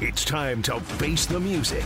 [0.00, 1.84] It's time to face the music.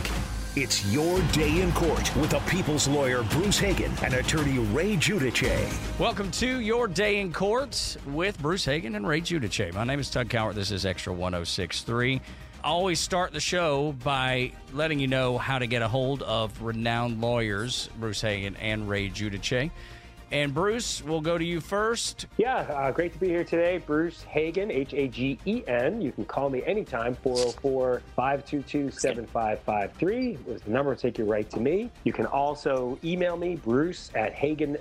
[0.55, 5.99] It's your day in court with the people's lawyer Bruce Hagen and attorney Ray Giudice.
[5.99, 9.73] Welcome to your day in court with Bruce Hagen and Ray Giudice.
[9.73, 10.53] My name is Tug Cowart.
[10.53, 12.21] This is Extra 1063.
[12.63, 16.61] I always start the show by letting you know how to get a hold of
[16.61, 19.71] renowned lawyers, Bruce Hagen and Ray Giudice.
[20.31, 22.27] And Bruce, we'll go to you first.
[22.37, 23.77] Yeah, uh, great to be here today.
[23.77, 26.01] Bruce Hagen, H A G E N.
[26.01, 31.49] You can call me anytime, 404 522 7553 is the number to take you right
[31.51, 31.91] to me.
[32.03, 34.77] You can also email me, bruce at hagen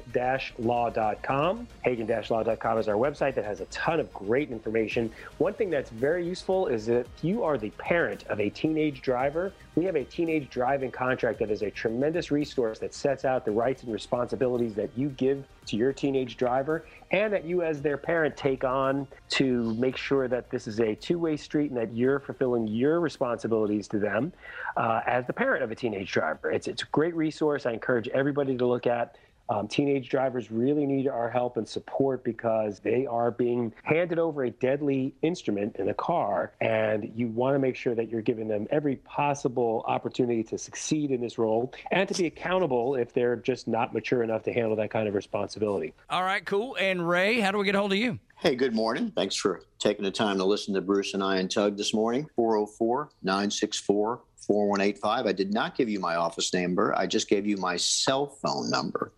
[0.58, 1.68] law.com.
[1.82, 5.10] Hagen law.com is our website that has a ton of great information.
[5.38, 9.02] One thing that's very useful is that if you are the parent of a teenage
[9.02, 13.44] driver, we have a teenage driving contract that is a tremendous resource that sets out
[13.44, 17.80] the rights and responsibilities that you give to your teenage driver and that you as
[17.82, 21.94] their parent take on to make sure that this is a two-way street and that
[21.94, 24.32] you're fulfilling your responsibilities to them
[24.76, 26.50] uh, as the parent of a teenage driver.
[26.50, 27.66] It's, it's a great resource.
[27.66, 29.16] I encourage everybody to look at
[29.48, 34.44] um, teenage drivers really need our help and support because they are being handed over
[34.44, 38.48] a deadly instrument in a car, and you want to make sure that you're giving
[38.48, 43.36] them every possible opportunity to succeed in this role and to be accountable if they're
[43.36, 45.92] just not mature enough to handle that kind of responsibility.
[46.10, 46.76] All right, cool.
[46.80, 48.18] And Ray, how do we get hold of you?
[48.38, 49.12] Hey, good morning.
[49.14, 52.26] Thanks for taking the time to listen to Bruce and I and Tug this morning.
[52.34, 55.26] 404 964 4185.
[55.26, 56.96] I did not give you my office number.
[56.96, 59.12] I just gave you my cell phone number.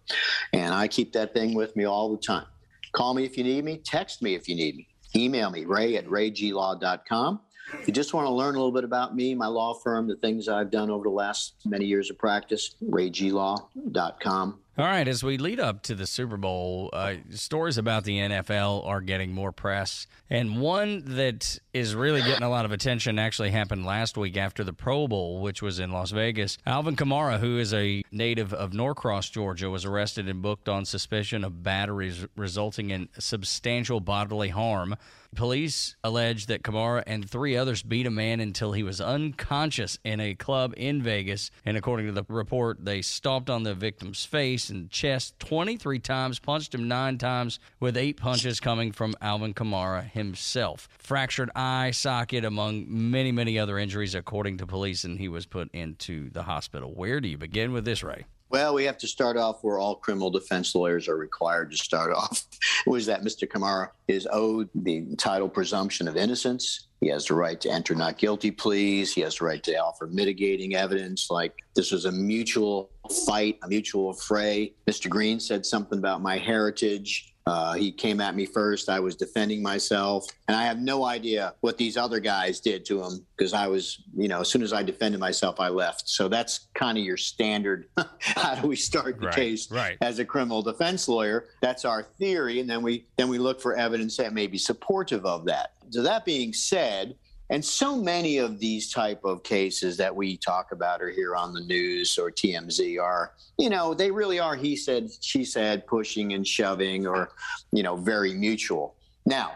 [0.53, 2.47] And I keep that thing with me all the time.
[2.93, 3.79] Call me if you need me.
[3.79, 4.89] Text me if you need me.
[5.17, 7.41] Email me, ray at rayglaw.com.
[7.73, 10.17] If you just want to learn a little bit about me, my law firm, the
[10.17, 14.61] things I've done over the last many years of practice, rayglaw.com.
[14.77, 18.85] All right, as we lead up to the Super Bowl, uh, stories about the NFL
[18.85, 20.09] are getting more press.
[20.29, 24.65] And one that is really getting a lot of attention actually happened last week after
[24.65, 26.59] the Pro Bowl, which was in Las Vegas.
[26.67, 31.45] Alvin Kamara, who is a native of Norcross, Georgia, was arrested and booked on suspicion
[31.45, 34.97] of batteries resulting in substantial bodily harm.
[35.37, 40.21] Police allege that Kamara and three others beat a man until he was unconscious in
[40.21, 41.51] a club in Vegas.
[41.65, 46.39] And according to the report, they stomped on the victim's face and chest 23 times,
[46.39, 50.89] punched him nine times, with eight punches coming from Alvin Kamara himself.
[50.99, 55.71] Fractured eye socket, among many, many other injuries, according to police, and he was put
[55.73, 56.93] into the hospital.
[56.95, 58.27] Where do you begin with this, Ray?
[58.51, 62.13] Well, we have to start off where all criminal defense lawyers are required to start
[62.17, 62.45] off,
[62.87, 63.49] was that Mr.
[63.49, 66.87] Kamara is owed the title presumption of innocence.
[67.01, 69.13] He has the right to enter not guilty pleas.
[69.13, 72.91] He has the right to offer mitigating evidence, like this was a mutual
[73.27, 74.73] fight, a mutual fray.
[74.89, 75.11] Mr.
[75.11, 77.34] Green said something about my heritage.
[77.47, 78.89] Uh, he came at me first.
[78.89, 80.27] I was defending myself.
[80.49, 84.03] And I have no idea what these other guys did to him because I was,
[84.17, 86.09] you know, as soon as I defended myself, I left.
[86.09, 87.87] So that's kind of your standard.
[88.21, 89.99] How do we start the Right, case right.
[90.01, 91.49] as a criminal defense lawyer?
[91.61, 92.61] That's our theory.
[92.61, 95.73] And then we then we look for evidence that may be supportive of that.
[95.91, 97.15] So that being said,
[97.51, 101.53] and so many of these type of cases that we talk about or hear on
[101.53, 106.33] the news or TMZ are, you know, they really are he said, she said, pushing
[106.33, 107.31] and shoving or,
[107.73, 108.97] you know, very mutual.
[109.27, 109.53] Now,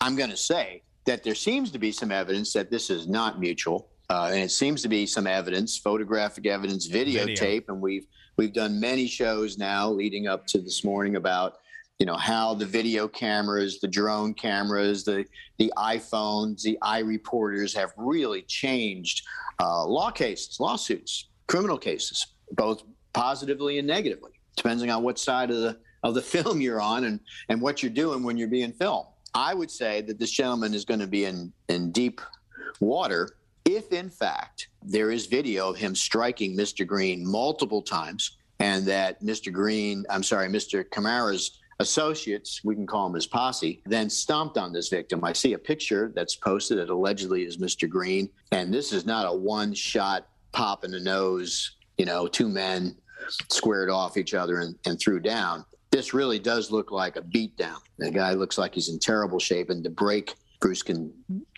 [0.00, 3.40] I'm going to say that there seems to be some evidence that this is not
[3.40, 3.88] mutual.
[4.10, 8.80] Uh, and it seems to be some evidence, photographic evidence, videotape, and we've we've done
[8.80, 11.58] many shows now leading up to this morning about
[12.00, 15.24] you know how the video cameras the drone cameras the
[15.58, 19.22] the iphones the eye reporters have really changed
[19.60, 22.82] uh, law cases lawsuits criminal cases both
[23.12, 24.32] positively and negatively.
[24.56, 27.90] Depending on what side of the of the film you're on and and what you're
[27.90, 29.06] doing when you're being filmed.
[29.34, 32.20] I would say that this gentleman is going to be in in deep
[32.80, 33.28] water
[33.64, 39.22] if in fact there is video of him striking mr green multiple times and that
[39.22, 44.58] mr green i'm sorry mr kamara's associates, we can call him his posse, then stomped
[44.58, 45.24] on this victim.
[45.24, 47.88] I see a picture that's posted that allegedly is Mr.
[47.88, 48.28] Green.
[48.52, 52.94] And this is not a one shot pop in the nose, you know, two men
[53.48, 55.64] squared off each other and, and threw down.
[55.90, 57.78] This really does look like a beatdown.
[57.98, 59.70] The guy looks like he's in terrible shape.
[59.70, 61.10] And to break Bruce can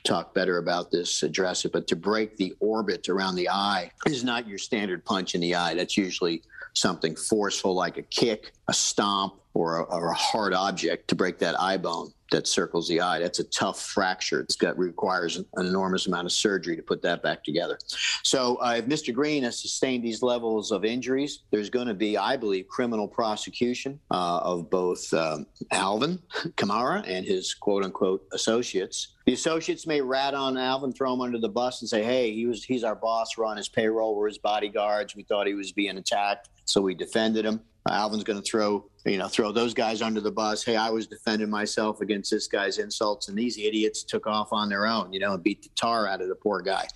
[0.05, 4.23] talk better about this, address it, but to break the orbit around the eye is
[4.23, 5.75] not your standard punch in the eye.
[5.75, 6.43] That's usually
[6.75, 11.39] something forceful like a kick, a stomp, or a, or a hard object to break
[11.39, 13.19] that eye bone that circles the eye.
[13.19, 14.41] That's a tough fracture.
[14.41, 17.79] It's got requires an enormous amount of surgery to put that back together.
[18.25, 19.15] So uh, if Mr.
[19.15, 24.01] Green has sustained these levels of injuries, there's going to be, I believe, criminal prosecution
[24.11, 26.19] uh, of both um, Alvin
[26.57, 29.09] Kamara and his quote unquote associates.
[29.27, 32.47] The associates may rat on Alvin, throw him under the bus, and say, "Hey, he
[32.47, 33.37] was he's our boss.
[33.37, 34.17] We're on his payroll.
[34.17, 35.15] We're his bodyguards.
[35.15, 37.61] We thought he was being attacked, so we defended him."
[37.91, 40.63] Alvin's going to throw, you know, throw those guys under the bus.
[40.63, 44.69] Hey, I was defending myself against this guy's insults, and these idiots took off on
[44.69, 46.87] their own, you know, and beat the tar out of the poor guy.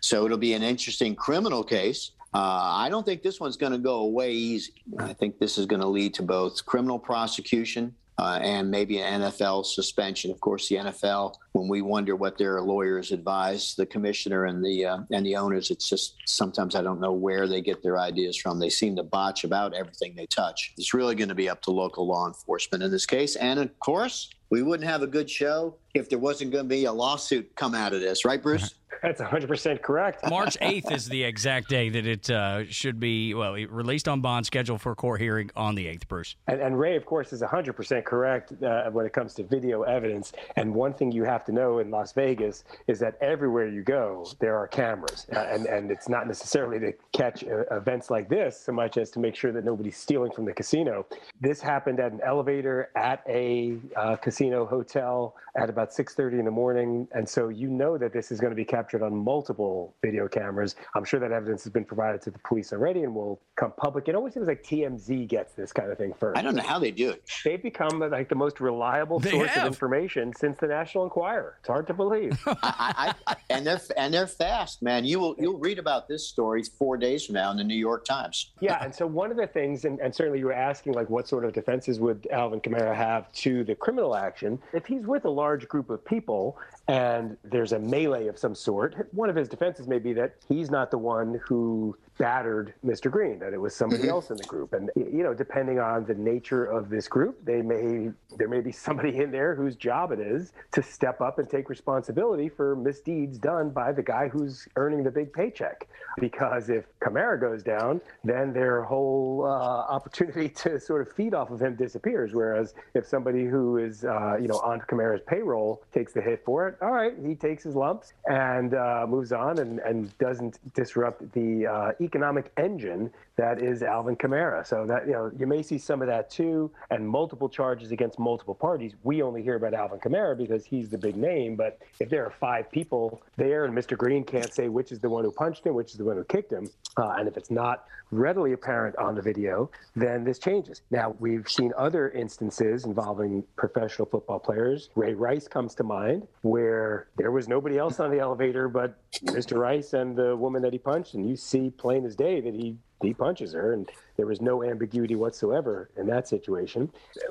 [0.00, 2.12] So it'll be an interesting criminal case.
[2.32, 2.38] Uh,
[2.74, 4.72] I don't think this one's going to go away easy.
[5.00, 9.22] I think this is going to lead to both criminal prosecution uh, and maybe an
[9.22, 10.30] NFL suspension.
[10.30, 14.86] Of course, the NFL, when we wonder what their lawyers advise the commissioner and the
[14.86, 18.36] uh, and the owners, it's just sometimes I don't know where they get their ideas
[18.36, 18.58] from.
[18.58, 20.72] They seem to botch about everything they touch.
[20.76, 23.78] It's really going to be up to local law enforcement in this case, and of
[23.80, 27.54] course, we wouldn't have a good show if there wasn't going to be a lawsuit
[27.56, 28.74] come out of this, right, Bruce?
[29.02, 30.28] That's 100% correct.
[30.30, 34.46] March 8th is the exact day that it uh, should be, well, released on bond,
[34.46, 36.36] scheduled for a court hearing on the 8th, Bruce.
[36.48, 40.32] And, and Ray, of course, is 100% correct uh, when it comes to video evidence.
[40.56, 44.26] And one thing you have to know in Las Vegas is that everywhere you go,
[44.40, 45.26] there are cameras.
[45.34, 49.10] Uh, and, and it's not necessarily to catch uh, events like this so much as
[49.10, 51.06] to make sure that nobody's stealing from the casino.
[51.40, 56.50] This happened at an elevator at a uh, casino hotel at about 6.30 in the
[56.50, 57.08] morning.
[57.12, 60.26] And so you know that this is going to be captured captured on multiple video
[60.26, 60.74] cameras.
[60.94, 64.08] I'm sure that evidence has been provided to the police already and will come public.
[64.08, 66.38] It always seems like TMZ gets this kind of thing first.
[66.38, 67.22] I don't know how they do it.
[67.44, 69.66] They've become like the most reliable They source have.
[69.66, 71.29] of information since the National Enquirer.
[71.58, 72.38] It's hard to believe.
[72.46, 75.04] I, I, and they're and they're fast, man.
[75.04, 78.04] You will you'll read about this story four days from now in the New York
[78.04, 78.52] Times.
[78.60, 81.26] Yeah, and so one of the things, and, and certainly you were asking, like, what
[81.26, 84.58] sort of defenses would Alvin Kamara have to the criminal action?
[84.74, 89.08] If he's with a large group of people and there's a melee of some sort,
[89.12, 93.10] one of his defenses may be that he's not the one who battered Mr.
[93.10, 94.74] Green, that it was somebody else in the group.
[94.74, 98.70] And you know, depending on the nature of this group, they may there may be
[98.72, 103.38] somebody in there whose job it is to step up and take responsibility for misdeeds
[103.38, 105.88] done by the guy who's earning the big paycheck.
[106.18, 111.50] Because if Kamara goes down, then their whole uh, opportunity to sort of feed off
[111.50, 112.34] of him disappears.
[112.34, 116.68] Whereas if somebody who is uh, you know on Kamara's payroll takes the hit for
[116.68, 121.32] it, all right, he takes his lumps and uh, moves on and, and doesn't disrupt
[121.32, 124.66] the uh, economic engine that is Alvin Kamara.
[124.66, 128.18] So that you know you may see some of that too, and multiple charges against
[128.18, 128.94] multiple parties.
[129.04, 131.56] We only hear about Alvin Kamara because he's the big name.
[131.56, 133.96] But if there are five people there, and Mr.
[133.96, 136.24] Green can't say which is the one who punched him, which is the one who
[136.24, 140.82] kicked him, uh, and if it's not readily apparent on the video, then this changes.
[140.90, 144.90] Now we've seen other instances involving professional football players.
[144.96, 149.56] Ray Rice comes to mind, where there was nobody else on the elevator but Mr.
[149.56, 152.76] Rice and the woman that he punched, and you see plain as day that he
[153.02, 156.90] he punches her, and there was no ambiguity whatsoever in that situation.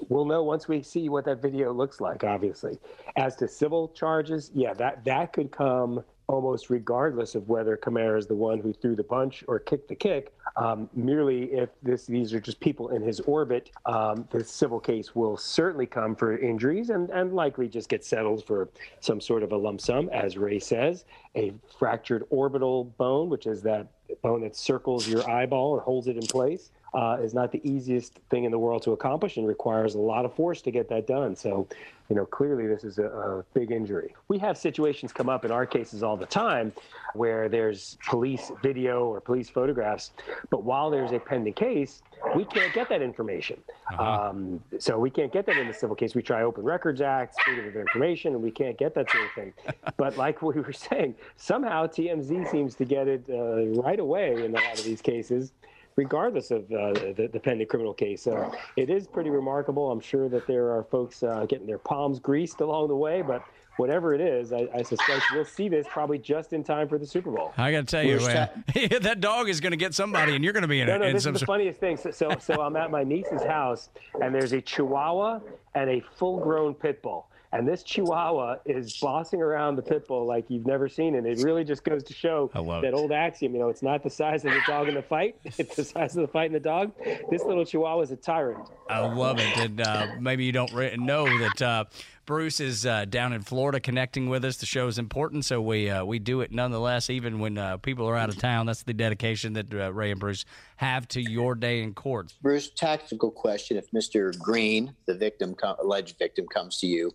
[0.09, 2.23] We'll know once we see what that video looks like.
[2.23, 2.79] Obviously,
[3.17, 8.27] as to civil charges, yeah, that that could come almost regardless of whether Kamara is
[8.27, 10.31] the one who threw the punch or kicked the kick.
[10.57, 15.15] Um, merely if this these are just people in his orbit, um, the civil case
[15.15, 18.69] will certainly come for injuries and, and likely just get settled for
[18.99, 21.05] some sort of a lump sum, as Ray says.
[21.35, 23.87] A fractured orbital bone, which is that
[24.21, 26.69] bone that circles your eyeball and holds it in place.
[26.93, 30.25] Uh, is not the easiest thing in the world to accomplish and requires a lot
[30.25, 31.35] of force to get that done.
[31.35, 31.67] So,
[32.09, 34.15] you know, clearly this is a, a big injury.
[34.27, 36.73] We have situations come up in our cases all the time
[37.13, 40.11] where there's police video or police photographs,
[40.49, 42.01] but while there's a pending case,
[42.35, 43.61] we can't get that information.
[43.97, 46.15] Um, so we can't get that in the civil case.
[46.15, 49.31] We try Open Records Act, Freedom of Information, and we can't get that sort of
[49.31, 49.53] thing.
[49.97, 54.55] but like we were saying, somehow TMZ seems to get it uh, right away in
[54.55, 55.53] a lot of these cases
[55.99, 58.23] regardless of uh, the, the pending criminal case.
[58.23, 59.91] So it is pretty remarkable.
[59.91, 63.43] I'm sure that there are folks uh, getting their palms greased along the way, but
[63.75, 67.05] whatever it is, I, I suspect we'll see this probably just in time for the
[67.05, 67.53] Super Bowl.
[67.57, 68.49] I got to tell you, man,
[69.01, 70.99] that dog is going to get somebody, and you're going to be in, No, it
[70.99, 71.97] no, in this some is the sort- funniest thing.
[71.97, 73.89] So, so, so I'm at my niece's house,
[74.21, 75.41] and there's a Chihuahua
[75.75, 77.27] and a full-grown pit bull.
[77.51, 81.39] And this Chihuahua is bossing around the pit bull like you've never seen, and it
[81.39, 82.93] really just goes to show that it.
[82.93, 83.53] old axiom.
[83.53, 86.15] You know, it's not the size of the dog in the fight; it's the size
[86.15, 86.91] of the fight in the dog.
[87.31, 88.69] This little Chihuahua is a tyrant.
[88.87, 89.57] I love it.
[89.57, 91.85] And uh, maybe you don't re- know that uh,
[92.27, 94.57] Bruce is uh, down in Florida connecting with us.
[94.57, 98.07] The show is important, so we uh, we do it nonetheless, even when uh, people
[98.07, 98.67] are out of town.
[98.67, 102.31] That's the dedication that uh, Ray and Bruce have to your day in court.
[102.43, 104.37] Bruce, tactical question: If Mr.
[104.37, 107.11] Green, the victim, alleged victim, comes to you,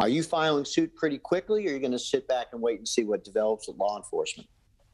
[0.00, 2.78] are you filing suit pretty quickly, or are you going to sit back and wait
[2.78, 4.48] and see what develops with law enforcement?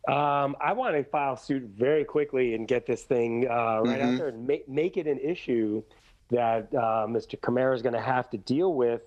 [0.09, 4.13] Um, I want to file suit very quickly and get this thing uh, right mm-hmm.
[4.13, 5.83] out there and make, make it an issue
[6.31, 7.39] that uh, Mr.
[7.39, 9.03] Kamara is going to have to deal with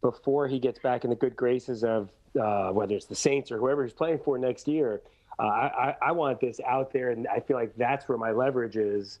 [0.00, 3.58] before he gets back in the good graces of uh, whether it's the Saints or
[3.58, 5.02] whoever he's playing for next year.
[5.38, 8.76] Uh, I, I, want this out there, and I feel like that's where my leverage
[8.76, 9.20] is.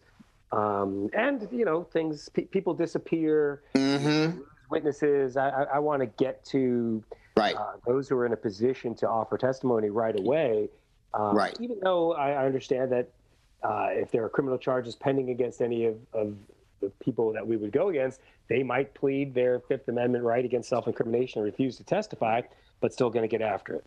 [0.52, 4.40] Um, and you know, things pe- people disappear, mm-hmm.
[4.70, 5.36] Witnesses.
[5.36, 7.02] I, I, I want to get to
[7.36, 7.54] right.
[7.54, 10.68] Uh, those who are in a position to offer testimony right away.
[11.12, 11.56] Um, right.
[11.60, 13.08] Even though I, I understand that
[13.62, 16.34] uh, if there are criminal charges pending against any of, of
[16.80, 20.68] the people that we would go against, they might plead their Fifth Amendment right against
[20.68, 22.40] self-incrimination and refuse to testify,
[22.80, 23.84] but still going to get after it.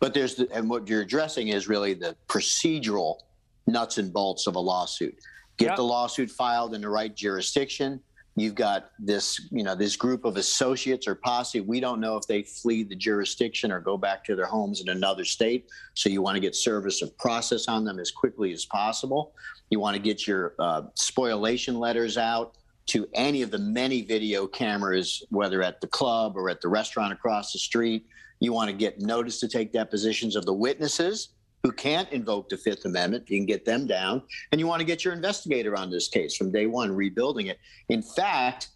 [0.00, 3.20] But there's the, and what you're addressing is really the procedural
[3.66, 5.16] nuts and bolts of a lawsuit.
[5.56, 5.76] Get yep.
[5.76, 8.00] the lawsuit filed in the right jurisdiction
[8.34, 11.60] You've got this, you know, this group of associates or posse.
[11.60, 14.88] We don't know if they flee the jurisdiction or go back to their homes in
[14.88, 15.68] another state.
[15.94, 19.34] So you want to get service of process on them as quickly as possible.
[19.68, 22.54] You want to get your uh, spoliation letters out
[22.86, 27.12] to any of the many video cameras, whether at the club or at the restaurant
[27.12, 28.06] across the street.
[28.40, 31.28] You want to get notice to take depositions of the witnesses
[31.62, 33.28] who can't invoke the Fifth Amendment.
[33.28, 34.22] You can get them down.
[34.50, 37.58] And you want to get your investigator on this case from day one, rebuilding it.
[37.88, 38.68] In fact,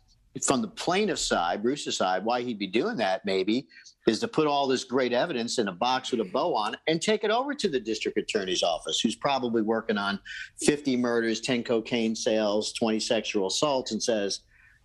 [0.44, 3.66] from the plaintiff's side, Bruce's side, why he'd be doing that maybe
[4.06, 7.02] is to put all this great evidence in a box with a bow on and
[7.02, 10.20] take it over to the district attorney's office, who's probably working on
[10.60, 14.40] 50 murders, 10 cocaine sales, 20 sexual assaults, and says,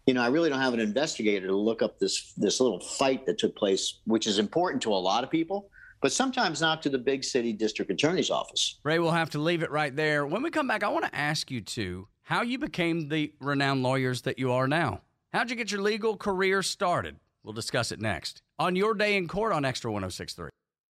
[0.08, 3.28] you know, I really don't have an investigator to look up this this little fight
[3.28, 5.70] that took place, which is important to a lot of people
[6.02, 8.80] but sometimes not to the big city district attorney's office.
[8.84, 10.26] Ray, we'll have to leave it right there.
[10.26, 13.84] When we come back, I want to ask you to how you became the renowned
[13.84, 15.02] lawyers that you are now.
[15.34, 17.18] How'd you get your legal career started?
[17.44, 20.50] We'll discuss it next on your day in court on Extra 1063.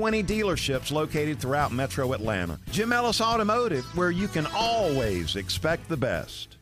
[0.00, 2.58] dealerships located throughout metro Atlanta.
[2.70, 6.56] Jim Ellis Automotive, where you can always expect the best.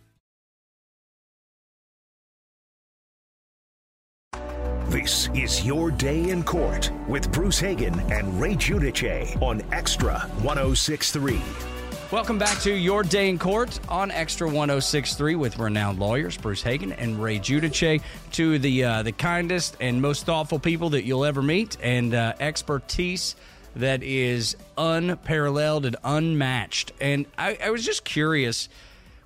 [4.89, 11.78] This is Your Day in Court with Bruce Hagen and Ray Giudice on Extra 1063.
[12.11, 16.93] Welcome back to Your Day in Court on Extra 1063 with renowned lawyers Bruce Hagen
[16.93, 18.01] and Ray Giudice,
[18.33, 22.15] two of the, uh, the kindest and most thoughtful people that you'll ever meet, and
[22.15, 23.37] uh, expertise
[23.77, 26.93] that is unparalleled and unmatched.
[26.99, 28.71] And I, I was just curious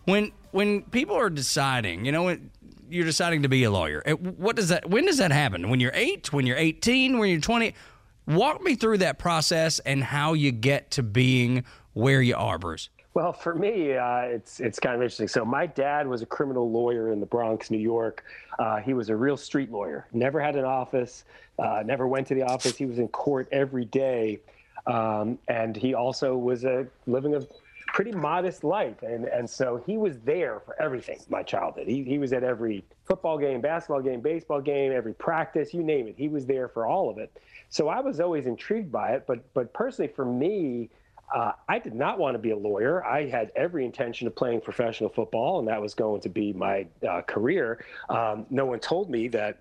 [0.04, 2.50] when when people are deciding, you know, when
[2.90, 4.90] you're deciding to be a lawyer, what does that?
[4.90, 5.70] When does that happen?
[5.70, 6.32] When you're eight?
[6.32, 7.18] When you're 18?
[7.20, 7.74] When you're 20?
[8.26, 12.88] Walk me through that process and how you get to being where you are, Bruce?
[13.14, 15.28] Well, for me, uh, it's it's kind of interesting.
[15.28, 18.24] So my dad was a criminal lawyer in the Bronx, New York.
[18.58, 20.06] Uh, he was a real street lawyer.
[20.12, 21.24] Never had an office.
[21.58, 22.74] Uh, never went to the office.
[22.74, 24.40] He was in court every day,
[24.86, 27.42] um, and he also was a living a
[27.88, 29.02] pretty modest life.
[29.02, 31.20] And and so he was there for everything.
[31.28, 31.88] My childhood.
[31.88, 36.08] He he was at every football game, basketball game, baseball game, every practice, you name
[36.08, 36.14] it.
[36.16, 37.30] He was there for all of it.
[37.68, 39.24] So I was always intrigued by it.
[39.26, 40.88] But but personally, for me
[41.32, 43.04] Uh, I did not want to be a lawyer.
[43.04, 46.86] I had every intention of playing professional football, and that was going to be my
[47.08, 47.84] uh, career.
[48.10, 49.58] Um, no one told me that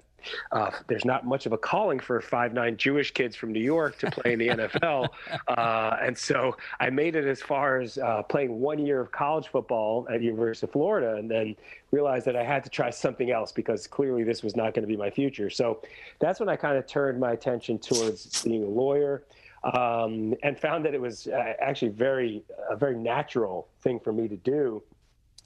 [0.52, 3.98] uh, there's not much of a calling for five nine Jewish kids from New York
[4.00, 5.10] to play in the NFL,
[5.48, 9.48] uh, and so I made it as far as uh, playing one year of college
[9.48, 11.56] football at University of Florida, and then
[11.92, 14.88] realized that I had to try something else because clearly this was not going to
[14.88, 15.50] be my future.
[15.50, 15.82] So
[16.20, 19.24] that's when I kind of turned my attention towards being a lawyer.
[19.64, 24.28] Um, and found that it was uh, actually very a very natural thing for me
[24.28, 24.82] to do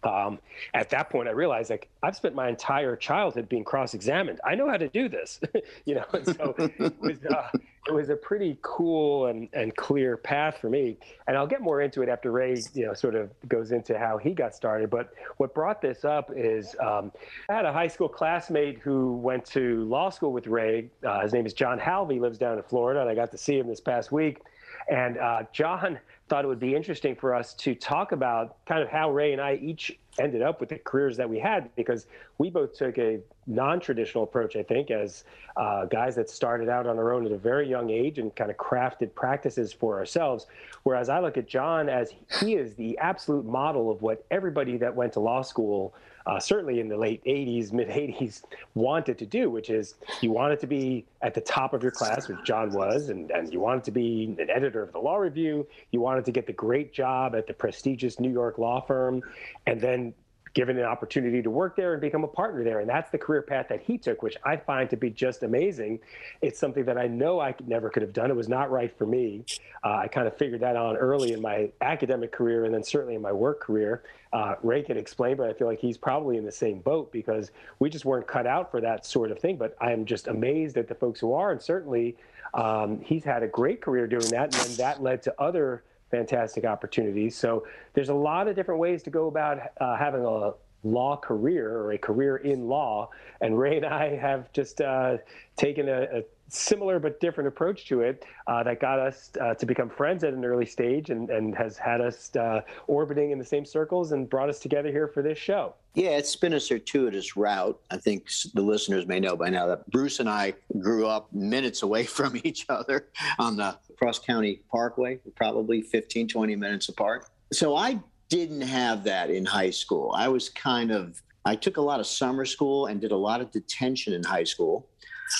[0.05, 0.39] um,
[0.73, 4.39] at that point, I realized like I've spent my entire childhood being cross-examined.
[4.43, 5.39] I know how to do this,
[5.85, 6.05] you know.
[6.13, 7.49] And so it was uh,
[7.87, 10.97] it was a pretty cool and, and clear path for me.
[11.27, 14.17] And I'll get more into it after Ray, you know, sort of goes into how
[14.17, 14.89] he got started.
[14.89, 17.11] But what brought this up is um,
[17.47, 20.89] I had a high school classmate who went to law school with Ray.
[21.05, 23.57] Uh, his name is John Halvey, lives down in Florida, and I got to see
[23.59, 24.41] him this past week.
[24.89, 28.89] And uh, John thought it would be interesting for us to talk about kind of
[28.89, 32.49] how Ray and I each ended up with the careers that we had because we
[32.49, 35.23] both took a non-traditional approach i think as
[35.57, 38.49] uh, guys that started out on our own at a very young age and kind
[38.49, 40.47] of crafted practices for ourselves.
[40.83, 44.95] Whereas i look at john as he is the absolute model of what everybody that
[44.95, 45.93] went to law school
[46.27, 50.59] uh, certainly in the late 80s, mid 80s, wanted to do, which is you wanted
[50.59, 53.83] to be at the top of your class, which John was, and, and you wanted
[53.85, 55.67] to be an editor of the law review.
[55.91, 59.21] You wanted to get the great job at the prestigious New York law firm,
[59.67, 60.13] and then
[60.55, 62.79] given an opportunity to work there and become a partner there.
[62.79, 65.99] And that's the career path that he took, which I find to be just amazing.
[66.41, 68.31] It's something that I know I never could have done.
[68.31, 69.43] It was not right for me.
[69.83, 73.15] Uh, I kind of figured that on early in my academic career and then certainly
[73.15, 74.03] in my work career.
[74.31, 77.51] Uh, Ray can explain, but I feel like he's probably in the same boat because
[77.79, 79.57] we just weren't cut out for that sort of thing.
[79.57, 81.51] But I am just amazed at the folks who are.
[81.51, 82.15] And certainly
[82.53, 84.43] um, he's had a great career doing that.
[84.43, 87.35] And then that led to other fantastic opportunities.
[87.35, 91.77] So there's a lot of different ways to go about uh, having a law career
[91.77, 93.09] or a career in law.
[93.41, 95.17] And Ray and I have just uh,
[95.55, 99.65] taken a, a, similar but different approach to it uh, that got us uh, to
[99.65, 103.45] become friends at an early stage and, and has had us uh, orbiting in the
[103.45, 105.73] same circles and brought us together here for this show.
[105.95, 107.79] Yeah, it's been a circuitous route.
[107.89, 111.83] I think the listeners may know by now that Bruce and I grew up minutes
[111.83, 113.07] away from each other
[113.39, 117.27] on the Cross County Parkway, probably 15, 20 minutes apart.
[117.53, 120.13] So I didn't have that in high school.
[120.15, 123.39] I was kind of, I took a lot of summer school and did a lot
[123.39, 124.89] of detention in high school.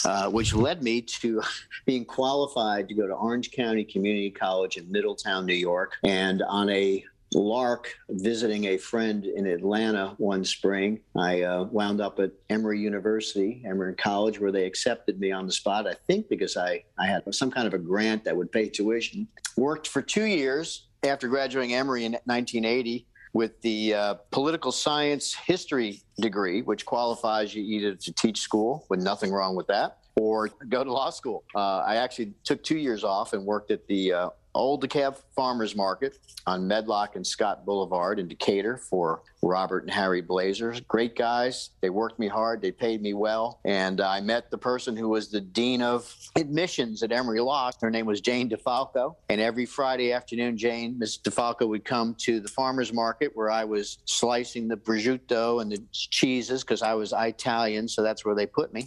[0.04, 1.41] Uh, which led me to
[1.86, 5.93] being qualified to go to Orange County Community College in Middletown, New York.
[6.04, 7.04] And on a
[7.36, 11.00] lark visiting a friend in Atlanta one spring.
[11.17, 15.52] I uh, wound up at Emory University, Emory College, where they accepted me on the
[15.52, 18.69] spot, I think because I, I had some kind of a grant that would pay
[18.69, 19.28] tuition.
[19.58, 26.02] Worked for two years after graduating Emory in 1980 with the uh, political science history
[26.21, 30.86] degree, which qualifies you either to teach school, with nothing wrong with that, or go
[30.86, 31.43] to law school.
[31.54, 35.76] Uh, I actually took two years off and worked at the uh, Old DeKalb Farmers
[35.76, 40.80] Market on Medlock and Scott Boulevard in Decatur for Robert and Harry Blazers.
[40.80, 41.72] Great guys.
[41.82, 42.62] They worked me hard.
[42.62, 43.60] They paid me well.
[43.65, 47.72] And I met the person who was the dean of admissions at Emory Law.
[47.82, 49.15] Her name was Jane DeFalco.
[49.30, 53.65] And every Friday afternoon, Jane, Miss DeFalco would come to the farmers market where I
[53.65, 57.88] was slicing the prosciutto and the cheeses because I was Italian.
[57.88, 58.86] So that's where they put me.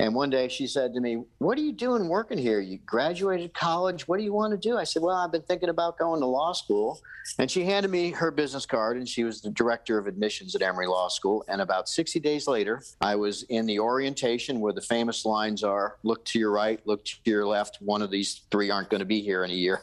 [0.00, 2.60] And one day she said to me, What are you doing working here?
[2.60, 4.06] You graduated college.
[4.06, 4.76] What do you want to do?
[4.78, 7.00] I said, Well, I've been thinking about going to law school.
[7.38, 10.62] And she handed me her business card, and she was the director of admissions at
[10.62, 11.44] Emory Law School.
[11.48, 15.96] And about 60 days later, I was in the orientation where the famous lines are
[16.02, 17.78] look to your right, look to your left.
[17.80, 19.82] One of these three aren't going to be here in a year.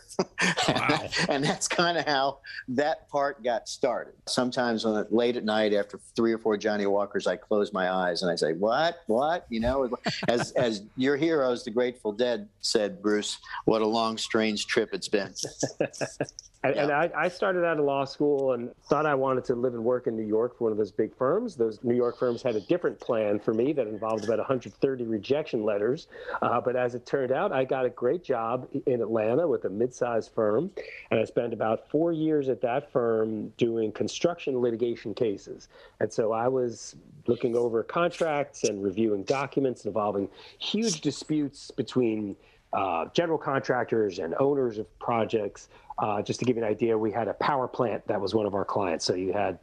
[0.68, 1.04] Wow.
[1.30, 4.14] and that's kind of how that part got started.
[4.28, 8.22] Sometimes on late at night after three or four Johnnie Walkers, I close my eyes
[8.24, 9.02] and I say, What?
[9.08, 9.46] What?
[9.50, 9.90] You know,
[10.28, 15.08] as as your heroes, the Grateful Dead, said, Bruce, what a long, strange trip it's
[15.08, 15.34] been.
[16.66, 16.84] And, yeah.
[16.84, 19.84] and I, I, started out of law school and thought I wanted to live and
[19.84, 21.56] work in New York for one of those big firms.
[21.56, 25.64] Those New York firms had a different plan for me that involved about 130 rejection
[25.64, 26.08] letters.
[26.42, 29.70] Uh, but as it turned out, I got a great job in Atlanta with a
[29.70, 30.72] mid-sized firm,
[31.12, 35.68] and I spent about four years at that firm doing construction litigation cases.
[36.00, 36.96] And so I was
[37.28, 42.36] looking over contracts and reviewing documents involving huge disputes between
[42.76, 45.70] uh, general contractors and owners of projects.
[45.98, 48.46] Uh, just to give you an idea, we had a power plant that was one
[48.46, 49.06] of our clients.
[49.06, 49.58] So you had,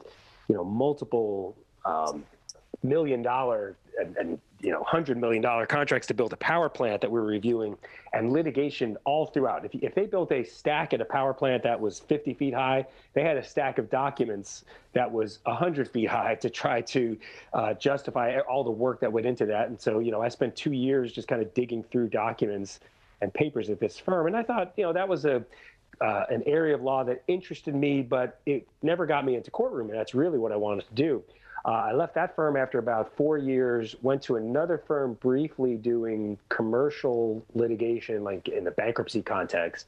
[0.49, 2.25] you know, multiple um,
[2.83, 7.01] million dollar and, and you know hundred million dollar contracts to build a power plant
[7.01, 7.77] that we were reviewing,
[8.13, 9.65] and litigation all throughout.
[9.65, 12.87] If if they built a stack at a power plant that was 50 feet high,
[13.15, 17.19] they had a stack of documents that was 100 feet high to try to
[17.53, 19.69] uh, justify all the work that went into that.
[19.69, 22.81] And so you know I spent two years just kind of digging through documents
[23.23, 25.43] and papers at this firm, and I thought you know that was a
[26.01, 29.89] uh, an area of law that interested me, but it never got me into courtroom,
[29.89, 31.23] and that's really what I wanted to do.
[31.65, 36.37] Uh, I left that firm after about four years, went to another firm briefly doing
[36.49, 39.87] commercial litigation, like in the bankruptcy context.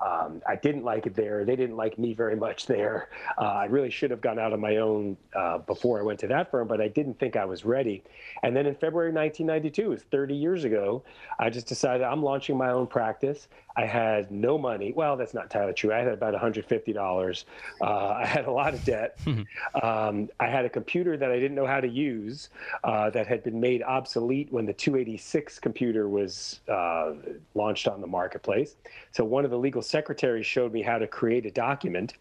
[0.00, 1.44] Um, I didn't like it there.
[1.44, 3.08] They didn't like me very much there.
[3.38, 6.26] Uh, I really should have gone out on my own uh, before I went to
[6.28, 8.02] that firm, but I didn't think I was ready.
[8.42, 11.02] And then in February 1992, it was 30 years ago,
[11.38, 13.48] I just decided I'm launching my own practice.
[13.76, 14.92] I had no money.
[14.94, 15.92] Well, that's not entirely true.
[15.92, 17.44] I had about $150.
[17.80, 19.18] Uh, I had a lot of debt.
[19.82, 22.50] um, I had a computer that I didn't know how to use
[22.84, 27.12] uh, that had been made obsolete when the 286 computer was uh,
[27.54, 28.76] launched on the marketplace.
[29.12, 32.14] So one of the legal secretaries showed me how to create a document,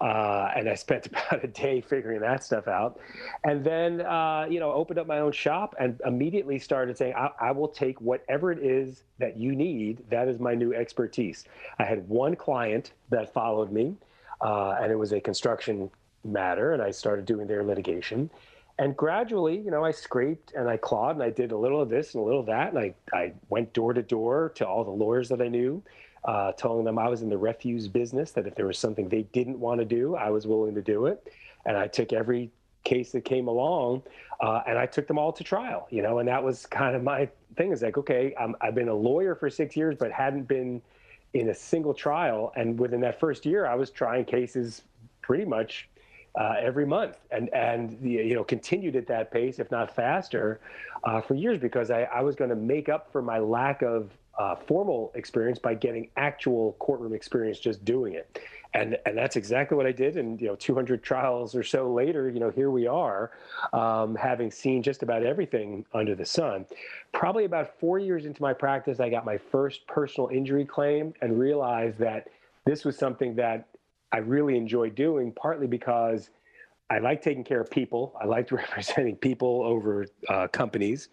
[0.00, 2.98] uh, and I spent about a day figuring that stuff out.
[3.44, 7.30] And then, uh, you know, opened up my own shop and immediately started saying, I,
[7.40, 10.02] I will take whatever it is that you need.
[10.10, 11.44] That is my new expertise.
[11.78, 13.94] I had one client that followed me,
[14.40, 15.90] uh, and it was a construction
[16.24, 18.30] matter, and I started doing their litigation.
[18.78, 21.88] And gradually, you know, I scraped and I clawed and I did a little of
[21.88, 22.72] this and a little of that.
[22.72, 25.82] And I, I went door to door to all the lawyers that I knew,
[26.24, 29.22] uh, telling them I was in the refuse business, that if there was something they
[29.32, 31.32] didn't want to do, I was willing to do it.
[31.66, 32.50] And I took every
[32.84, 34.02] case that came along
[34.40, 37.02] uh, and I took them all to trial, you know, and that was kind of
[37.02, 40.48] my thing is like, okay, i I've been a lawyer for six years, but hadn't
[40.48, 40.82] been
[41.34, 42.52] in a single trial.
[42.56, 44.82] And within that first year, I was trying cases
[45.22, 45.88] pretty much
[46.34, 50.60] uh, every month, and and you know continued at that pace, if not faster,
[51.04, 54.10] uh, for years because I, I was going to make up for my lack of
[54.38, 58.38] uh, formal experience by getting actual courtroom experience just doing it,
[58.74, 60.16] and and that's exactly what I did.
[60.16, 63.32] And you know, 200 trials or so later, you know, here we are,
[63.72, 66.66] um, having seen just about everything under the sun.
[67.12, 71.38] Probably about four years into my practice, I got my first personal injury claim and
[71.38, 72.28] realized that
[72.64, 73.68] this was something that
[74.12, 76.30] I really enjoy doing, partly because
[76.92, 78.14] I like taking care of people.
[78.20, 81.08] I liked representing people over uh, companies.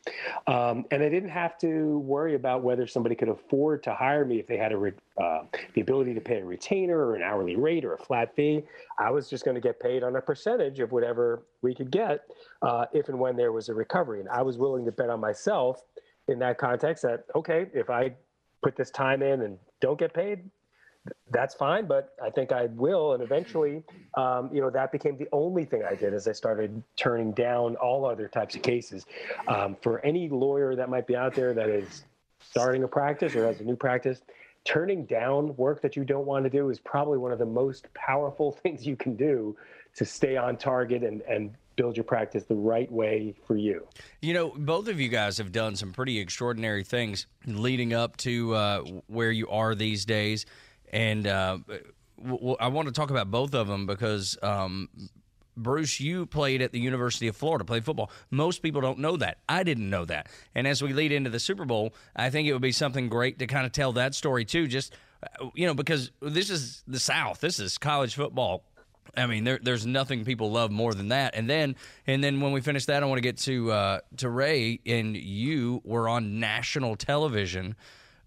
[0.46, 4.40] Um, and I didn't have to worry about whether somebody could afford to hire me
[4.40, 5.44] if they had re- uh,
[5.76, 8.64] the ability to pay a retainer or an hourly rate or a flat fee.
[9.00, 12.26] I was just going to get paid on a percentage of whatever we could get
[12.62, 14.20] uh, if and when there was a recovery.
[14.20, 15.84] And I was willing to bet on myself
[16.28, 18.14] in that context that, okay, if I
[18.62, 20.44] put this time in and don't get paid,
[21.32, 23.14] that's fine, but I think I will.
[23.14, 23.84] And eventually,
[24.16, 27.76] um, you know, that became the only thing I did as I started turning down
[27.76, 29.06] all other types of cases.
[29.48, 32.04] Um, for any lawyer that might be out there that is
[32.42, 34.22] starting a practice or has a new practice,
[34.66, 37.92] turning down work that you don't want to do is probably one of the most
[37.94, 39.56] powerful things you can do
[39.96, 43.88] to stay on target and, and build your practice the right way for you.
[44.22, 48.54] You know, both of you guys have done some pretty extraordinary things leading up to
[48.54, 50.46] uh, where you are these days
[50.90, 51.60] and uh,
[52.60, 54.90] I want to talk about both of them because um,
[55.56, 58.12] Bruce, you played at the University of Florida, played football.
[58.32, 59.38] Most people don't know that.
[59.48, 60.28] I didn't know that.
[60.56, 63.40] And as we lead into the Super Bowl, I think it would be something great
[63.40, 64.68] to kind of tell that story too.
[64.68, 64.94] Just
[65.54, 67.42] you know, because this is the South.
[67.42, 68.64] This is college football.
[69.18, 71.36] I mean, there, there's nothing people love more than that.
[71.36, 71.76] And then,
[72.06, 74.80] and then when we finish that, I want to get to uh, to Ray.
[74.86, 77.76] And you were on national television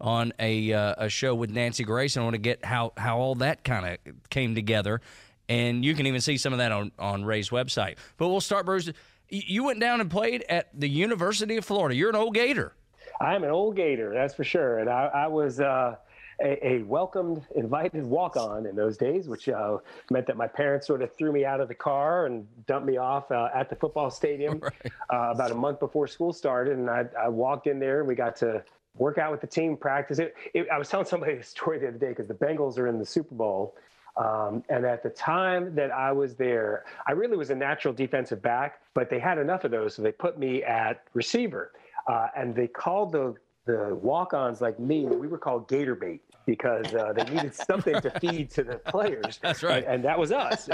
[0.02, 2.16] on a uh, a show with Nancy Grace.
[2.16, 5.00] And I want to get how how all that kind of came together.
[5.48, 7.96] And you can even see some of that on on Ray's website.
[8.18, 8.90] But we'll start, Bruce.
[9.28, 11.94] You went down and played at the University of Florida.
[11.94, 12.74] You're an old Gator.
[13.18, 14.78] I'm an old Gator, that's for sure.
[14.78, 15.60] And I, I was.
[15.60, 15.96] Uh,
[16.40, 19.78] a, a, welcomed, invited walk on in those days, which uh,
[20.10, 22.96] meant that my parents sort of threw me out of the car and dumped me
[22.96, 24.92] off uh, at the football stadium right.
[25.10, 26.78] uh, about a month before school started.
[26.78, 28.64] And I, I, walked in there and we got to
[28.96, 30.34] work out with the team, practice it.
[30.54, 32.98] it I was telling somebody a story the other day because the Bengals are in
[32.98, 33.74] the Super Bowl.
[34.16, 38.42] Um, and at the time that I was there, I really was a natural defensive
[38.42, 41.72] back, but they had enough of those, so they put me at receiver.
[42.06, 46.92] Uh, and they called the the walk-ons like me, we were called Gator bait because
[46.94, 49.38] uh, they needed something to feed to the players.
[49.40, 50.68] That's right, and, and that was us.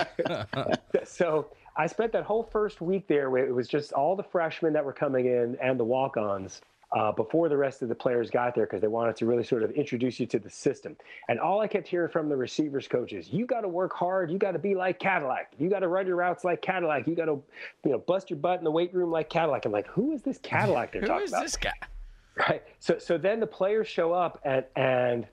[1.05, 3.29] so I spent that whole first week there.
[3.29, 6.63] Where it was just all the freshmen that were coming in and the walk-ons
[6.97, 9.63] uh, before the rest of the players got there because they wanted to really sort
[9.63, 10.97] of introduce you to the system.
[11.29, 14.31] And all I kept hearing from the receivers coaches, you got to work hard.
[14.31, 15.53] You got to be like Cadillac.
[15.59, 17.07] You got to run your routes like Cadillac.
[17.07, 17.43] You got to,
[17.85, 19.67] you know, bust your butt in the weight room like Cadillac.
[19.67, 21.41] I'm like, who is this Cadillac they're talking about?
[21.41, 21.73] Who is this guy?
[22.37, 22.63] Right.
[22.79, 25.27] So, so then the players show up and, and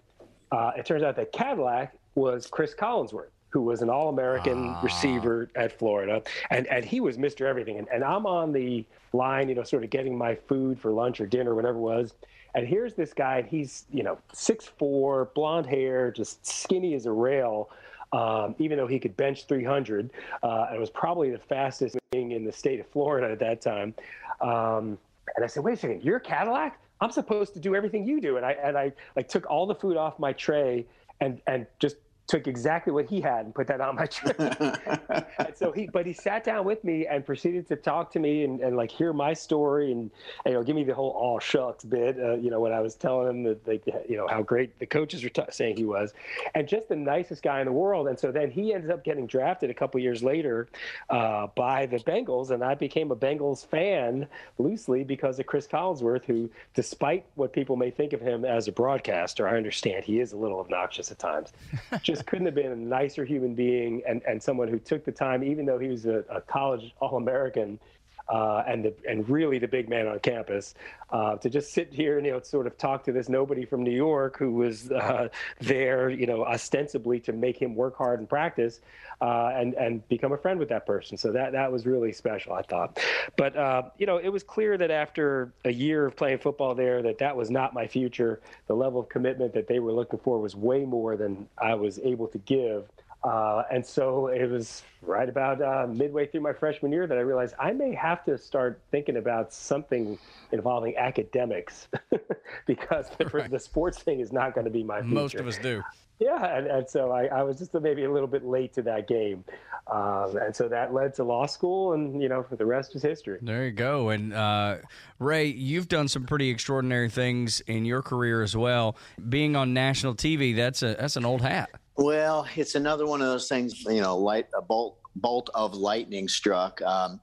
[0.51, 4.81] uh, it turns out that Cadillac was Chris Collinsworth who was an All-American ah.
[4.83, 7.45] receiver at Florida, and and he was Mr.
[7.45, 7.77] Everything.
[7.77, 11.21] And, and I'm on the line, you know, sort of getting my food for lunch
[11.21, 12.13] or dinner, whatever it was.
[12.53, 17.05] And here's this guy, and he's you know six four, blonde hair, just skinny as
[17.05, 17.69] a rail.
[18.11, 20.11] Um, even though he could bench 300,
[20.43, 23.93] uh, and was probably the fastest being in the state of Florida at that time.
[24.41, 24.97] Um,
[25.35, 26.77] and I said, "Wait a second, you're Cadillac?
[26.99, 29.75] I'm supposed to do everything you do." And I and I like took all the
[29.75, 30.85] food off my tray
[31.21, 34.33] and and just took exactly what he had and put that on my tray.
[35.55, 38.61] so he, but he sat down with me and proceeded to talk to me and,
[38.61, 40.09] and like hear my story and,
[40.45, 42.17] and, you know give me the whole all shucks bit.
[42.19, 44.85] Uh, you know when I was telling him that they, you know how great the
[44.85, 46.13] coaches were t- saying he was,
[46.55, 48.07] and just the nicest guy in the world.
[48.07, 50.67] And so then he ended up getting drafted a couple years later
[51.09, 56.25] uh, by the Bengals, and I became a Bengals fan loosely because of Chris Collinsworth,
[56.25, 60.31] who, despite what people may think of him as a broadcaster, I understand he is
[60.31, 61.53] a little obnoxious at times.
[62.01, 65.43] just couldn't have been a nicer human being and, and someone who took the time,
[65.43, 67.79] even though he was a, a college All American
[68.27, 70.73] uh, and the, and really the big man on campus,
[71.11, 73.83] uh, to just sit here and you know sort of talk to this nobody from
[73.83, 78.27] New York who was uh, there, you know, ostensibly to make him work hard and
[78.27, 78.79] practice,
[79.21, 81.17] uh, and and become a friend with that person.
[81.17, 82.99] So that that was really special, I thought.
[83.37, 87.01] But uh, you know, it was clear that after a year of playing football there,
[87.03, 88.41] that that was not my future.
[88.67, 91.99] The level of commitment that they were looking for was way more than I was
[91.99, 92.89] able to give.
[93.25, 97.21] Uh, and so it was right about uh, midway through my freshman year that I
[97.21, 100.19] realized I may have to start thinking about something
[100.51, 101.87] involving academics
[102.67, 103.49] because the, right.
[103.49, 105.15] the, sports thing is not going to be my future.
[105.15, 105.81] Most of us do.
[106.19, 109.07] Yeah, and, and so I, I, was just maybe a little bit late to that
[109.07, 109.43] game,
[109.87, 113.01] um, and so that led to law school, and you know, for the rest is
[113.01, 113.39] history.
[113.41, 114.09] There you go.
[114.09, 114.77] And uh,
[115.19, 118.95] Ray, you've done some pretty extraordinary things in your career as well.
[119.27, 121.69] Being on national TV, that's a that's an old hat.
[121.97, 126.27] Well, it's another one of those things, you know, light a bolt bolt of lightning
[126.27, 126.81] struck.
[126.81, 127.21] Um,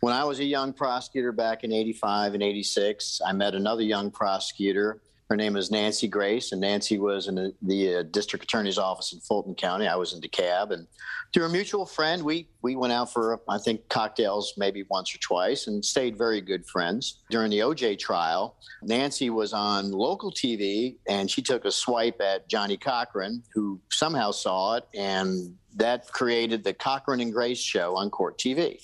[0.00, 4.10] when I was a young prosecutor back in 85 and 86, I met another young
[4.10, 5.00] prosecutor.
[5.28, 9.12] Her name is Nancy Grace, and Nancy was in the, the uh, district attorney's office
[9.12, 9.86] in Fulton County.
[9.86, 10.86] I was in DeKalb, and
[11.34, 15.18] through a mutual friend, we we went out for I think cocktails maybe once or
[15.18, 17.20] twice, and stayed very good friends.
[17.28, 22.48] During the OJ trial, Nancy was on local TV, and she took a swipe at
[22.48, 28.10] Johnnie Cochran, who somehow saw it and that created the Cochran and Grace show on
[28.10, 28.80] Court TV.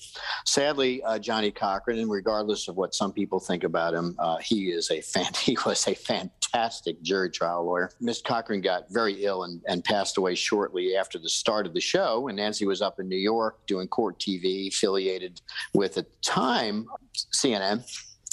[0.46, 4.70] Sadly, uh, Johnnie Cochran, and regardless of what some people think about him, uh, he
[4.70, 5.24] is a fan.
[5.44, 7.90] He was a fantastic jury trial lawyer.
[8.00, 11.80] Miss Cochran got very ill and, and passed away shortly after the start of the
[11.80, 12.28] show.
[12.28, 15.42] And Nancy was up in New York doing Court TV, affiliated
[15.74, 16.86] with at the time
[17.34, 17.84] CNN.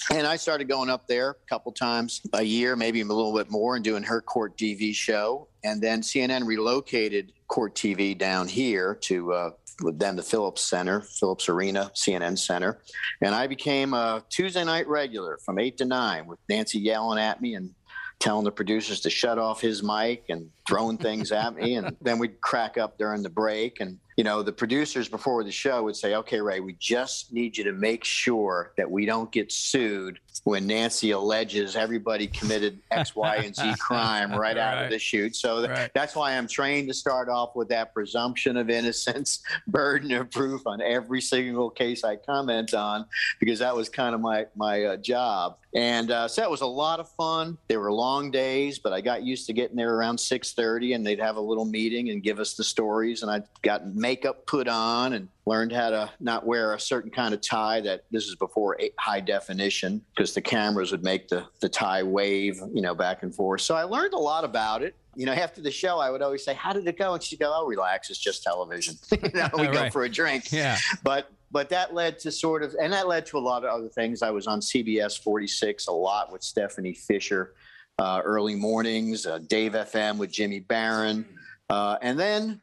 [0.09, 3.51] And I started going up there a couple times a year, maybe a little bit
[3.51, 5.47] more, and doing her court TV show.
[5.63, 9.49] And then CNN relocated Court TV down here to uh,
[9.95, 12.79] then the Phillips Center, Phillips Arena, CNN Center.
[13.21, 17.41] And I became a Tuesday night regular from 8 to 9 with Nancy yelling at
[17.41, 17.71] me and
[18.19, 21.75] telling the producers to shut off his mic and throwing things at me.
[21.75, 23.79] And then we'd crack up during the break.
[23.79, 27.57] And, you know, the producers before the show would say, okay, Ray, we just need
[27.57, 33.15] you to make sure that we don't get sued when Nancy alleges everybody committed X,
[33.15, 34.57] Y, and Z crime right, right.
[34.57, 35.35] out of the shoot.
[35.35, 35.91] So th- right.
[35.95, 40.67] that's why I'm trained to start off with that presumption of innocence, burden of proof
[40.67, 43.07] on every single case I comment on,
[43.39, 45.57] because that was kind of my my uh, job.
[45.73, 47.57] And uh, so that was a lot of fun.
[47.67, 51.19] They were long days, but I got used to getting there around 6:30, and they'd
[51.19, 53.21] have a little meeting and give us the stories.
[53.21, 57.33] And I got makeup put on and learned how to not wear a certain kind
[57.33, 61.69] of tie that this is before high definition because the cameras would make the, the
[61.69, 63.61] tie wave, you know, back and forth.
[63.61, 64.95] So I learned a lot about it.
[65.15, 67.13] You know, after the show, I would always say, how did it go?
[67.13, 68.09] And she'd go, oh, relax.
[68.09, 68.95] It's just television.
[69.11, 69.73] you know, we right.
[69.73, 70.51] go for a drink.
[70.51, 70.77] Yeah.
[71.03, 73.87] But, but that led to sort of, and that led to a lot of other
[73.87, 74.21] things.
[74.21, 77.53] I was on CBS 46 a lot with Stephanie Fisher,
[77.97, 81.25] uh, early mornings, uh, Dave FM with Jimmy Baron.
[81.69, 82.59] Uh, and then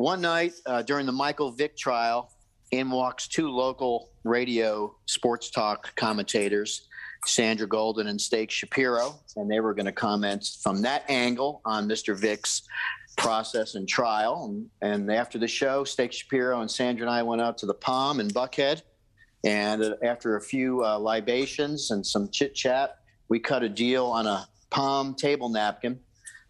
[0.00, 2.32] one night uh, during the Michael Vick trial,
[2.70, 6.88] in walks two local radio sports talk commentators,
[7.26, 11.86] Sandra Golden and Steak Shapiro, and they were going to comment from that angle on
[11.86, 12.18] Mr.
[12.18, 12.62] Vick's
[13.18, 14.46] process and trial.
[14.46, 17.74] And, and after the show, Steak Shapiro and Sandra and I went out to the
[17.74, 18.80] Palm in Buckhead.
[19.44, 24.06] And uh, after a few uh, libations and some chit chat, we cut a deal
[24.06, 26.00] on a palm table napkin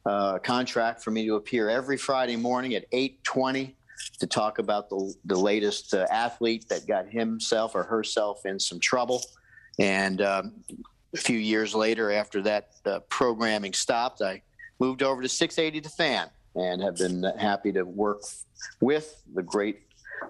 [0.06, 3.74] uh, contract for me to appear every Friday morning at 8:20
[4.18, 8.80] to talk about the the latest uh, athlete that got himself or herself in some
[8.80, 9.22] trouble.
[9.78, 10.52] And um,
[11.14, 14.42] a few years later, after that uh, programming stopped, I
[14.78, 18.22] moved over to 680 The Fan and have been happy to work
[18.80, 19.80] with the great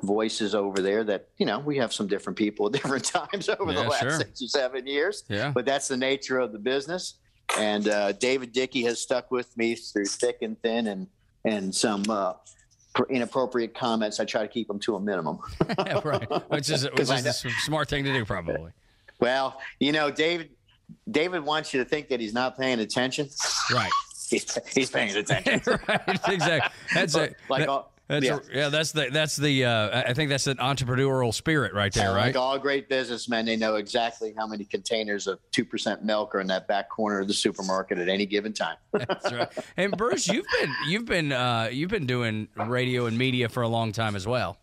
[0.02, 3.72] voices over there that you know we have some different people at different times over
[3.72, 4.10] Yeah, the last sure.
[4.12, 5.50] six or seven years Yeah.
[5.52, 7.14] but that's the nature of the business
[7.58, 11.06] and uh, david dickey has stuck with me through thick and thin and
[11.44, 12.34] and some uh,
[12.94, 15.38] pr- inappropriate comments i try to keep them to a minimum
[15.86, 16.28] Yeah, right.
[16.50, 18.70] Which is, which is a smart thing to do, probably.
[19.20, 20.50] well you know david
[21.10, 23.28] david wants you to think that he's not paying attention
[23.72, 23.90] Right.
[24.28, 26.00] he's, he's paying attention right.
[26.28, 26.70] Exactly.
[26.94, 28.38] That's a, like that- all, that's yeah.
[28.38, 28.68] a- yeah.
[28.68, 29.64] That's the that's the.
[29.64, 32.26] Uh, I think that's an entrepreneurial spirit right there, right?
[32.26, 36.40] Like all great businessmen, they know exactly how many containers of two percent milk are
[36.40, 38.76] in that back corner of the supermarket at any given time.
[38.92, 39.48] That's right.
[39.76, 43.68] And Bruce, you've been you've been uh, you've been doing radio and media for a
[43.68, 44.58] long time as well.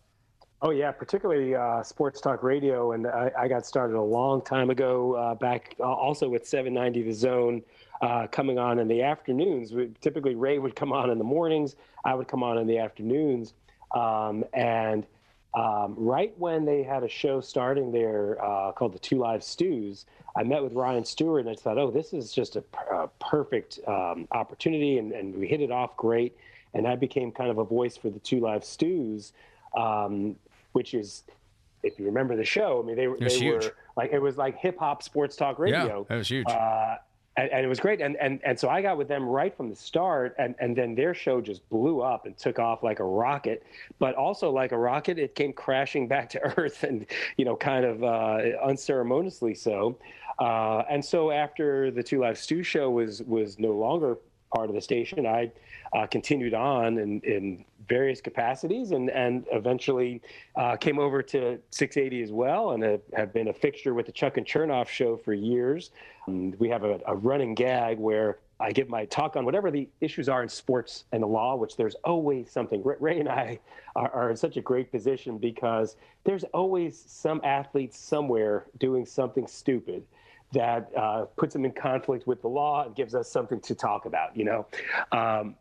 [0.60, 4.70] Oh yeah, particularly uh, sports talk radio, and I, I got started a long time
[4.70, 5.14] ago.
[5.14, 7.62] Uh, back uh, also with 790 The Zone,
[8.00, 9.72] uh, coming on in the afternoons.
[9.72, 11.76] We, typically, Ray would come on in the mornings.
[12.04, 13.54] I would come on in the afternoons,
[13.94, 15.06] um, and
[15.54, 20.06] um, right when they had a show starting there uh, called the Two Live Stews,
[20.36, 23.08] I met with Ryan Stewart, and I thought, oh, this is just a, per- a
[23.18, 26.36] perfect um, opportunity, and, and we hit it off great.
[26.74, 29.32] And I became kind of a voice for the Two Live Stews
[29.76, 30.36] um,
[30.72, 31.24] which is,
[31.82, 34.78] if you remember the show, I mean, they, they were like, it was like hip
[34.78, 35.98] hop sports talk radio.
[35.98, 36.46] Yeah, that was huge.
[36.48, 36.96] Uh,
[37.38, 38.00] and, and it was great.
[38.00, 40.34] And, and, and so I got with them right from the start.
[40.38, 43.64] And, and then their show just blew up and took off like a rocket.
[44.00, 47.84] But also, like a rocket, it came crashing back to earth and, you know, kind
[47.84, 49.98] of uh, unceremoniously so.
[50.40, 54.18] Uh, and so after the Two Live Stew show was, was no longer
[54.54, 55.52] part of the station, I
[55.92, 60.20] uh, continued on in various capacities and, and eventually
[60.56, 64.12] uh, came over to 680 as well and have, have been a fixture with the
[64.12, 65.90] Chuck and Chernoff show for years.
[66.26, 69.88] Um, we have a, a running gag where I give my talk on whatever the
[70.00, 72.82] issues are in sports and the law, which there's always something.
[72.84, 73.60] Ray and I
[73.94, 79.46] are, are in such a great position because there's always some athlete somewhere doing something
[79.46, 80.04] stupid
[80.52, 84.06] that uh, puts them in conflict with the law and gives us something to talk
[84.06, 84.66] about, you know.
[85.12, 85.54] Um,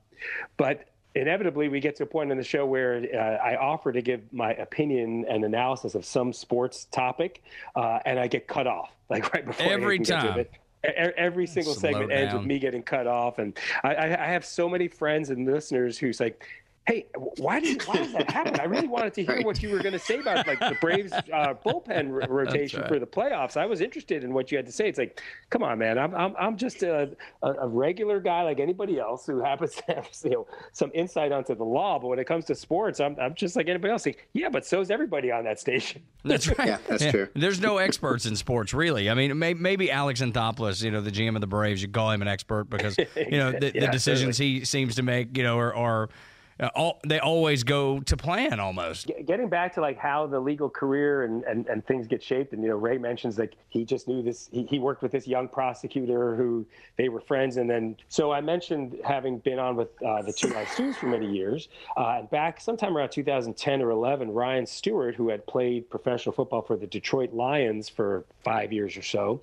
[0.56, 4.02] but inevitably, we get to a point in the show where uh, I offer to
[4.02, 7.44] give my opinion and analysis of some sports topic,
[7.76, 10.46] uh, and I get cut off like right before Every time.
[10.84, 14.46] Every single Slow segment ends with me getting cut off, and I, I, I have
[14.46, 16.46] so many friends and listeners who's like,
[16.88, 17.06] "Hey,
[17.38, 18.60] why did why does that happen?
[18.60, 21.12] I really wanted to hear what you were going to say about like the Braves
[21.34, 22.90] uh, bullpen r- rotation right.
[22.90, 23.58] for the playoffs.
[23.58, 24.88] I was interested in what you had to say.
[24.88, 27.12] It's like, come on, man, I'm I'm, I'm just a,
[27.44, 31.32] a, a regular guy like anybody else who happens to have you know some insight
[31.32, 34.06] onto the law, but when it comes to sports, I'm I'm just like anybody else.
[34.06, 36.02] Like, yeah, but so's everybody on that station.
[36.24, 36.68] That's right.
[36.68, 37.28] Yeah, that's true.
[37.34, 39.10] There's no experts in sports, really.
[39.10, 42.12] I mean, may, maybe Alex Anthopoulos, you know, the GM of the Braves, you call
[42.12, 45.44] him an expert because you know the, the Yeah, decisions he seems to make, you
[45.44, 46.10] know, are, are
[46.60, 49.12] uh, all, they always go to plan almost.
[49.26, 52.64] Getting back to like how the legal career and, and, and things get shaped and
[52.64, 55.48] you know ray mentions like he just knew this he, he worked with this young
[55.48, 56.66] prosecutor who
[56.98, 60.48] they were friends and then so i mentioned having been on with uh, the two
[60.50, 65.16] live stews for many years uh, and back sometime around 2010 or 11 ryan stewart
[65.16, 69.42] who had played professional football for the detroit lions for five years or so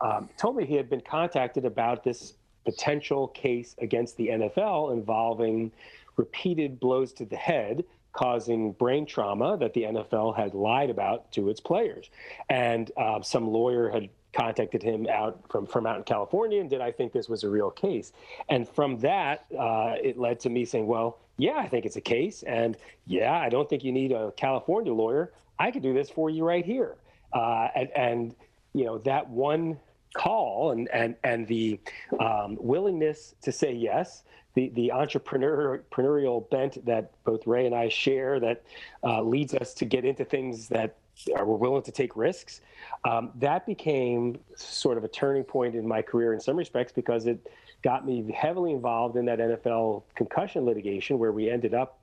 [0.00, 2.34] um, told me he had been contacted about this
[2.64, 5.72] potential case against the NFL involving
[6.16, 11.48] repeated blows to the head causing brain trauma that the NFL had lied about to
[11.48, 12.10] its players.
[12.48, 16.80] And uh, some lawyer had contacted him out from, from out in California and did
[16.80, 18.12] I think this was a real case?
[18.48, 22.02] And from that, uh, it led to me saying, well, yeah, I think it's a
[22.02, 22.42] case.
[22.42, 25.32] And yeah, I don't think you need a California lawyer.
[25.58, 26.96] I could do this for you right here.
[27.32, 28.34] Uh, and, and,
[28.74, 29.78] you know, that one
[30.14, 31.80] call and and and the
[32.20, 37.88] um, willingness to say yes, the the entrepreneur entrepreneurial bent that both Ray and I
[37.88, 38.62] share that
[39.04, 40.96] uh, leads us to get into things that
[41.36, 42.60] are we're willing to take risks.
[43.04, 47.26] Um, that became sort of a turning point in my career in some respects because
[47.26, 47.48] it
[47.82, 51.98] got me heavily involved in that NFL concussion litigation where we ended up.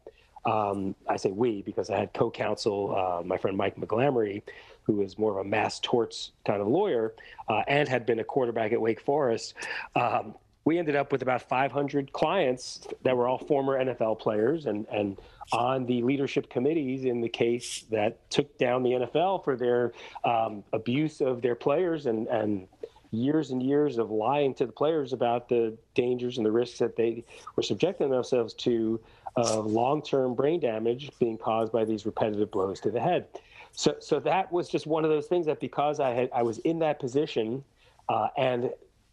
[0.46, 4.42] Um, I say we because I had co-counsel uh, my friend Mike McGlamry,
[4.84, 7.14] who is more of a mass torts kind of lawyer
[7.50, 9.54] uh, and had been a quarterback at Wake Forest.
[9.96, 10.36] Um,
[10.70, 15.18] we ended up with about 500 clients that were all former NFL players and, and
[15.52, 19.94] on the leadership committees in the case that took down the NFL for their
[20.24, 22.68] um, abuse of their players and, and
[23.10, 26.96] years and years of lying to the players about the dangers and the risks that
[26.96, 27.24] they
[27.56, 29.00] were subjecting themselves to
[29.38, 33.26] of long-term brain damage being caused by these repetitive blows to the head.
[33.72, 36.60] So, so that was just one of those things that because I had I was
[36.60, 37.64] in that position,
[38.08, 38.70] uh, and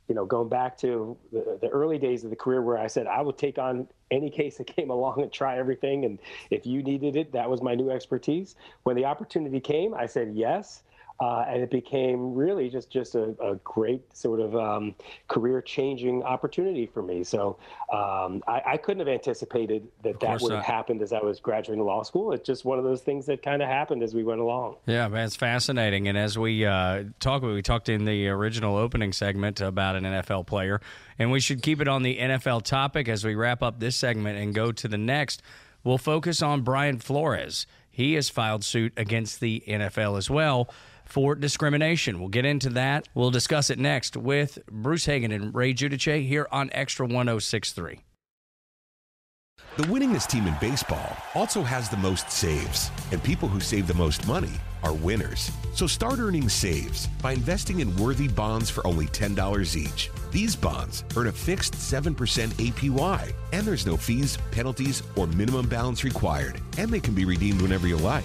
[0.08, 3.06] you know, going back to the, the, early days of the career where I said
[3.06, 6.18] I would take on any case that came along and try everything, and
[6.50, 8.54] if you needed it, that was my new expertise.
[8.84, 10.82] When the opportunity came, I said yes,
[11.20, 14.94] uh, and it became really just just a, a great sort of um,
[15.28, 17.24] career changing opportunity for me.
[17.24, 17.58] So
[17.92, 21.82] um, I, I, couldn't have anticipated that that would have happened as I was graduating
[21.82, 22.32] law school.
[22.32, 24.76] It's just one of those things that kind of happened as we went along.
[24.84, 26.06] Yeah, man, it's fascinating.
[26.08, 30.46] And as we uh, talk, we talked in the original opening segment about an NFL
[30.46, 30.82] player,
[31.18, 34.38] and we should keep it on the NFL topic as we wrap up this segment
[34.38, 35.40] and go to the next.
[35.82, 37.66] We'll focus on Brian Flores.
[37.90, 40.68] He has filed suit against the NFL as well
[41.06, 42.20] for discrimination.
[42.20, 43.08] We'll get into that.
[43.14, 48.00] We'll discuss it next with Bruce Hagen and Ray Giudice here on Extra 1063.
[49.76, 53.94] The winningest team in baseball also has the most saves, and people who save the
[53.94, 54.52] most money
[54.82, 55.50] are winners.
[55.74, 60.10] So start earning saves by investing in worthy bonds for only $10 each.
[60.30, 62.14] These bonds earn a fixed 7%
[62.54, 67.60] APY, and there's no fees, penalties, or minimum balance required, and they can be redeemed
[67.60, 68.24] whenever you like.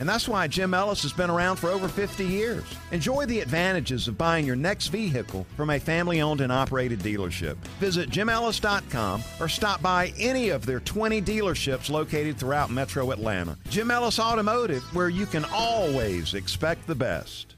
[0.00, 2.64] And that's why Jim Ellis has been around for over 50 years.
[2.92, 7.56] Enjoy the advantages of buying your next vehicle from a family owned and operated dealership.
[7.80, 13.56] Visit jimellis.com or stop by any of their 20 dealerships located throughout metro Atlanta.
[13.68, 17.54] Jim Ellis Automotive, where you can always expect the best.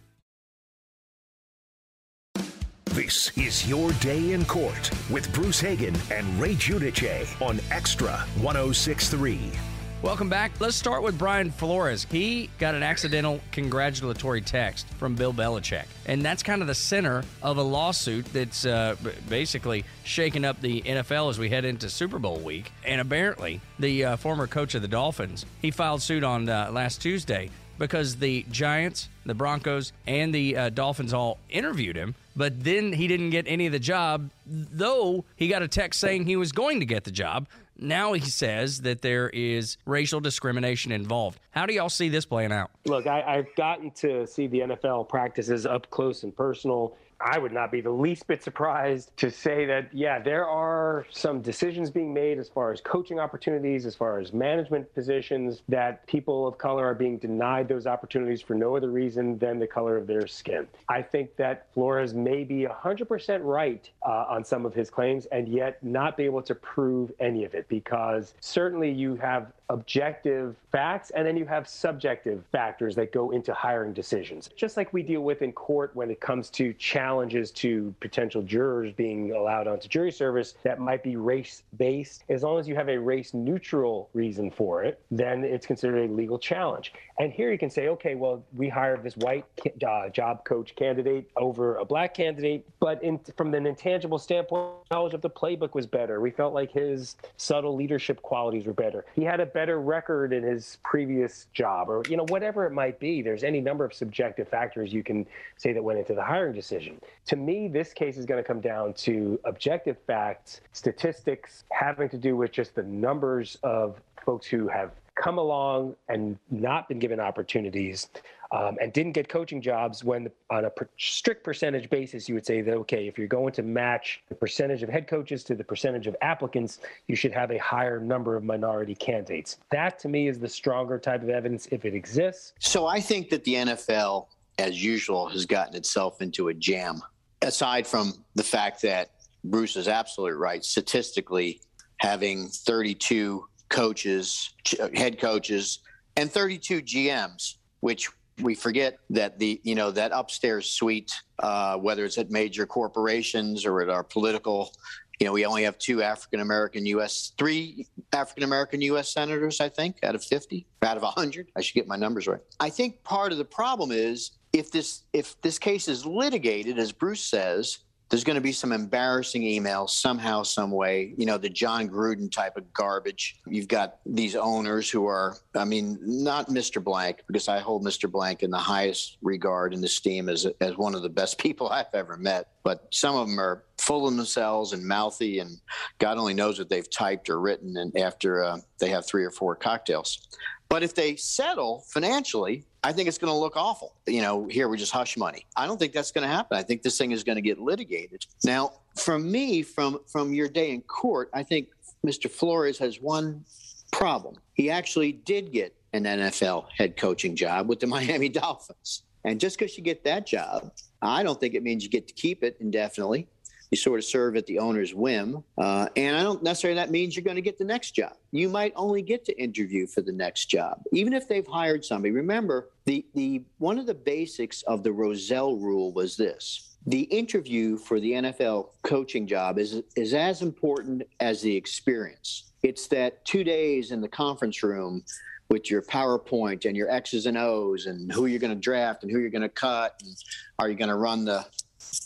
[2.96, 9.75] This is Your Day in Court with Bruce Hagen and Ray Giudice on Extra 1063.
[10.02, 10.52] Welcome back.
[10.60, 12.06] Let's start with Brian Flores.
[12.10, 15.86] He got an accidental congratulatory text from Bill Belichick.
[16.04, 18.96] And that's kind of the center of a lawsuit that's uh,
[19.28, 22.70] basically shaking up the NFL as we head into Super Bowl week.
[22.84, 27.00] And apparently, the uh, former coach of the Dolphins, he filed suit on uh, last
[27.00, 32.92] Tuesday because the Giants, the Broncos, and the uh, Dolphins all interviewed him, but then
[32.92, 36.52] he didn't get any of the job, though he got a text saying he was
[36.52, 37.46] going to get the job.
[37.78, 41.38] Now he says that there is racial discrimination involved.
[41.50, 42.70] How do y'all see this playing out?
[42.86, 46.96] Look, I, have gotten to see the NFL practices up close and personal.
[47.20, 51.40] I would not be the least bit surprised to say that, yeah, there are some
[51.40, 56.46] decisions being made as far as coaching opportunities, as far as management positions, that people
[56.46, 60.06] of color are being denied those opportunities for no other reason than the color of
[60.06, 60.66] their skin.
[60.88, 65.48] I think that Flores may be 100% right uh, on some of his claims and
[65.48, 71.10] yet not be able to prove any of it because certainly you have objective facts
[71.10, 74.48] and then you have subjective factors that go into hiring decisions.
[74.56, 78.92] Just like we deal with in court when it comes to challenges to potential jurors
[78.92, 82.88] being allowed onto jury service that might be race based, as long as you have
[82.88, 86.92] a race neutral reason for it, then it's considered a legal challenge.
[87.18, 89.46] And here you can say, okay, well, we hired this white
[89.86, 95.14] uh, job coach candidate over a black candidate, but in, from an intangible standpoint, knowledge
[95.14, 96.20] of the playbook was better.
[96.20, 99.06] We felt like his subtle leadership qualities were better.
[99.14, 103.00] He had a better record in his previous job, or you know, whatever it might
[103.00, 103.22] be.
[103.22, 105.26] There's any number of subjective factors you can
[105.56, 107.00] say that went into the hiring decision.
[107.28, 112.18] To me, this case is going to come down to objective facts, statistics having to
[112.18, 117.18] do with just the numbers of folks who have come along and not been given
[117.18, 118.08] opportunities
[118.52, 122.46] um, and didn't get coaching jobs when on a per- strict percentage basis you would
[122.46, 125.64] say that okay if you're going to match the percentage of head coaches to the
[125.64, 129.58] percentage of applicants you should have a higher number of minority candidates.
[129.70, 132.52] That to me is the stronger type of evidence if it exists.
[132.60, 134.26] So i think that the nfl
[134.58, 137.02] as usual has gotten itself into a jam
[137.42, 139.10] aside from the fact that
[139.50, 140.64] bruce is absolutely right.
[140.64, 141.60] Statistically
[141.98, 144.54] having 32 coaches,
[144.94, 145.80] head coaches,
[146.16, 148.08] and 32 GMs, which
[148.42, 153.64] we forget that the you know that upstairs suite, uh, whether it's at major corporations
[153.64, 154.72] or at our political,
[155.18, 157.32] you know, we only have two African American U.S.
[157.38, 159.08] three African American U.S.
[159.08, 161.50] senators, I think, out of 50, out of 100.
[161.56, 162.40] I should get my numbers right.
[162.60, 166.92] I think part of the problem is if this if this case is litigated, as
[166.92, 167.78] Bruce says,
[168.08, 171.12] there's going to be some embarrassing emails somehow, some way.
[171.16, 173.40] You know, the Jon Gruden type of garbage.
[173.46, 176.82] You've got these owners who are, I mean, not Mr.
[176.82, 178.10] Blank, because I hold Mr.
[178.10, 181.92] Blank in the highest regard and esteem as as one of the best people I've
[181.94, 182.48] ever met.
[182.62, 185.58] But some of them are full of themselves and mouthy, and
[185.98, 187.76] God only knows what they've typed or written.
[187.76, 190.28] And after uh, they have three or four cocktails,
[190.68, 193.94] but if they settle financially, I think it's going to look awful.
[194.06, 195.46] You know, here we just hush money.
[195.56, 196.56] I don't think that's going to happen.
[196.56, 198.26] I think this thing is going to get litigated.
[198.44, 201.68] Now, from me, from from your day in court, I think
[202.04, 202.30] Mr.
[202.30, 203.44] Flores has one
[203.92, 204.36] problem.
[204.54, 209.02] He actually did get an NFL head coaching job with the Miami Dolphins.
[209.24, 210.70] And just because you get that job,
[211.02, 213.28] I don't think it means you get to keep it indefinitely
[213.76, 215.44] you sort of serve at the owner's whim.
[215.58, 218.14] Uh, and I don't necessarily that means you're going to get the next job.
[218.32, 222.12] You might only get to interview for the next job, even if they've hired somebody.
[222.12, 227.76] Remember, the the one of the basics of the Rozelle rule was this: the interview
[227.76, 232.52] for the NFL coaching job is is as important as the experience.
[232.62, 235.04] It's that two days in the conference room
[235.48, 239.12] with your PowerPoint and your X's and O's and who you're going to draft and
[239.12, 240.16] who you're going to cut and
[240.58, 241.46] are you going to run the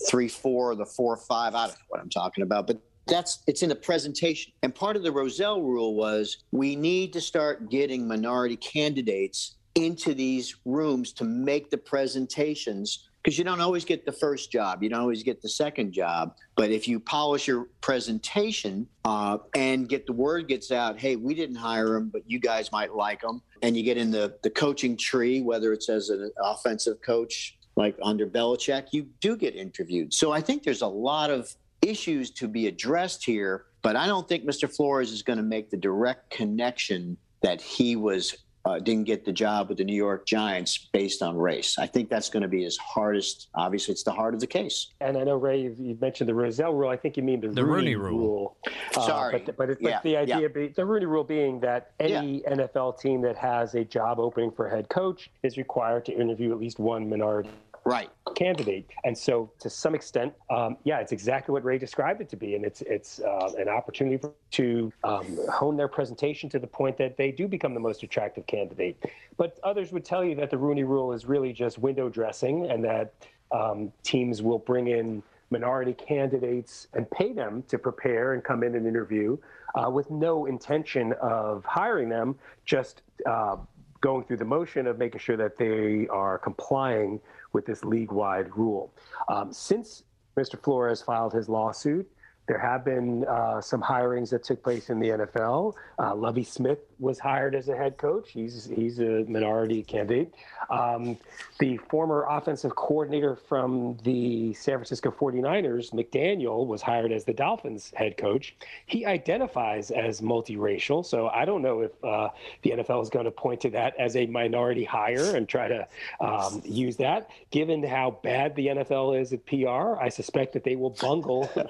[0.08, 1.54] three four, the four five.
[1.54, 4.52] I don't know what I'm talking about, but that's it's in the presentation.
[4.62, 10.14] And part of the Rozelle rule was we need to start getting minority candidates into
[10.14, 14.88] these rooms to make the presentations because you don't always get the first job, you
[14.88, 16.34] don't always get the second job.
[16.56, 21.34] But if you polish your presentation uh, and get the word gets out, hey, we
[21.34, 24.50] didn't hire him, but you guys might like him, and you get in the the
[24.50, 30.12] coaching tree, whether it's as an offensive coach like under Belichick, you do get interviewed.
[30.12, 34.28] So I think there's a lot of issues to be addressed here, but I don't
[34.28, 34.74] think Mr.
[34.74, 39.32] Flores is going to make the direct connection that he was uh, didn't get the
[39.32, 41.78] job with the New York Giants based on race.
[41.78, 43.48] I think that's going to be his hardest.
[43.54, 44.88] Obviously, it's the heart of the case.
[45.00, 46.90] And I know Ray, you mentioned the Rozelle rule.
[46.90, 48.18] I think you mean the, the Rooney, Rooney rule.
[48.18, 48.56] rule.
[48.96, 50.48] Uh, Sorry, but, but, but yeah, the idea, yeah.
[50.48, 52.50] be, the Rooney rule being that any Yeah.
[52.54, 56.58] NFL team that has a job opening for head coach is required to interview at
[56.58, 57.50] least one minority
[57.90, 58.08] Right.
[58.36, 58.88] candidate.
[59.04, 62.54] And so, to some extent, um, yeah, it's exactly what Ray described it to be,
[62.54, 66.96] and it's it's uh, an opportunity for, to um, hone their presentation to the point
[66.98, 68.96] that they do become the most attractive candidate.
[69.36, 72.84] But others would tell you that the Rooney Rule is really just window dressing, and
[72.84, 73.12] that
[73.50, 78.76] um, teams will bring in minority candidates and pay them to prepare and come in
[78.76, 79.36] and interview
[79.74, 83.56] uh, with no intention of hiring them, just uh,
[84.00, 87.20] going through the motion of making sure that they are complying
[87.52, 88.92] with this league wide rule.
[89.28, 90.04] Um, since
[90.36, 90.60] Mr.
[90.62, 92.10] Flores filed his lawsuit,
[92.48, 95.74] there have been uh, some hirings that took place in the NFL.
[95.98, 98.30] Uh, Lovie Smith was hired as a head coach.
[98.30, 100.34] He's he's a minority candidate.
[100.68, 101.16] Um,
[101.58, 107.92] the former offensive coordinator from the San Francisco 49ers, McDaniel, was hired as the Dolphins
[107.96, 108.54] head coach.
[108.86, 112.28] He identifies as multiracial, so I don't know if uh,
[112.62, 115.88] the NFL is going to point to that as a minority hire and try to
[116.20, 117.30] um, use that.
[117.50, 121.50] Given how bad the NFL is at PR, I suspect that they will bungle.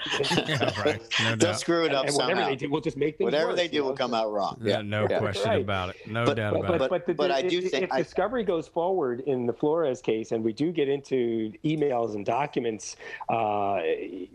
[0.47, 1.01] Yeah, right.
[1.21, 1.61] No Don't doubt.
[1.61, 2.49] screw it up and whatever somehow.
[2.49, 4.59] they do, we'll just make things Whatever worse, they you do will come out wrong.
[4.63, 5.20] Yeah, no yeah.
[5.21, 5.61] Question Right.
[5.61, 5.97] about it.
[6.07, 6.91] No But- doubt But, about but, it.
[6.91, 9.53] but, the, But I if, do if- think if I- discovery goes forward in the
[9.53, 12.97] Flores case, and we do get into emails and documents,
[13.29, 13.81] uh,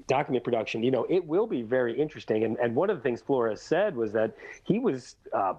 [0.07, 2.43] document production, you know, it will be very interesting.
[2.43, 4.31] And, and one of the things Flores said was that
[4.63, 5.15] he was.
[5.33, 5.55] Uh,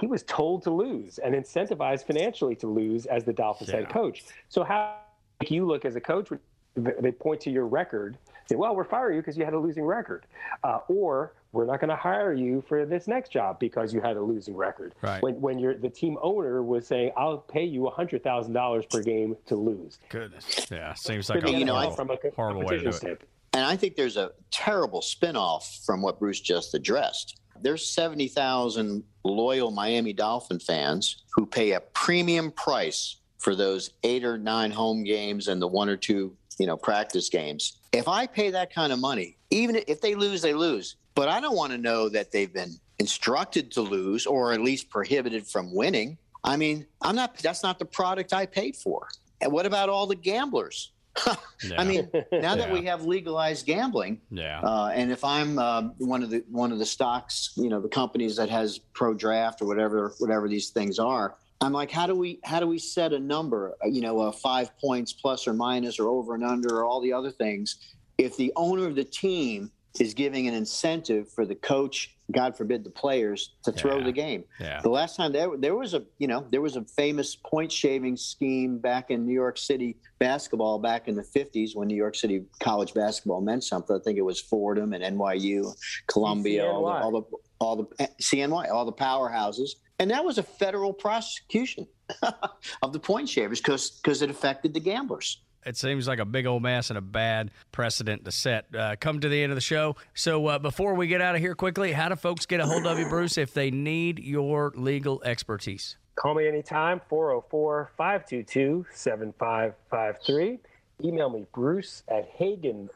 [0.00, 4.22] he was told to lose and incentivized financially to lose as the Dolphins head coach.
[4.48, 4.94] So how
[5.40, 6.28] if you look as a coach,
[6.76, 8.16] they point to your record,
[8.48, 10.24] say, "Well, we're firing you because you had a losing record,"
[10.62, 14.16] uh, or "We're not going to hire you for this next job because you had
[14.16, 15.22] a losing record." Right.
[15.22, 19.02] When when you're the team owner was saying, "I'll pay you hundred thousand dollars per
[19.02, 20.66] game to lose." Goodness.
[20.70, 22.88] Yeah, seems like the a you know, horrible, from a co- horrible way to do
[22.88, 22.94] it.
[22.94, 23.28] standpoint.
[23.54, 27.38] And I think there's a terrible spinoff from what Bruce just addressed.
[27.60, 34.38] There's 70,000 loyal Miami Dolphin fans who pay a premium price for those eight or
[34.38, 37.76] nine home games and the one or two, you know, practice games.
[37.92, 40.96] If I pay that kind of money, even if they lose, they lose.
[41.14, 44.88] But I don't want to know that they've been instructed to lose or at least
[44.88, 46.18] prohibited from winning.
[46.44, 49.08] I mean, I'm not that's not the product I paid for.
[49.40, 50.92] And what about all the gamblers
[51.64, 51.80] Yeah.
[51.80, 56.24] I mean, now that we have legalized gambling, yeah, uh, and if I'm uh, one
[56.24, 59.66] of the one of the stocks, you know, the companies that has pro draft or
[59.66, 63.18] whatever whatever these things are, I'm like, how do we how do we set a
[63.20, 63.76] number?
[63.84, 67.00] Uh, you know, uh, five points plus or minus or over and under or all
[67.00, 67.76] the other things.
[68.18, 72.82] If the owner of the team is giving an incentive for the coach, God forbid,
[72.82, 74.04] the players to throw Yeah.
[74.04, 74.44] the game.
[74.58, 74.80] Yeah.
[74.80, 78.16] The last time there there was a you know there was a famous point shaving
[78.16, 82.44] scheme back in New York City basketball back in the 50s when New York City
[82.60, 83.94] college basketball meant something.
[83.94, 85.74] I think it was Fordham and NYU,
[86.06, 87.02] Columbia, all the, CNY.
[87.02, 91.86] all the all the eh, CNY, all the powerhouses, and that was a federal prosecution
[92.82, 95.42] of the point shavers because because it affected the gamblers.
[95.64, 98.74] It seems like a big old mess and a bad precedent to set.
[98.74, 99.96] Uh, come to the end of the show.
[100.14, 102.86] So uh, before we get out of here quickly, how do folks get a hold
[102.86, 105.96] of you, Bruce, if they need your legal expertise?
[106.14, 110.58] Call me anytime, 404 522 7553.
[111.04, 112.88] Email me, bruce at hagen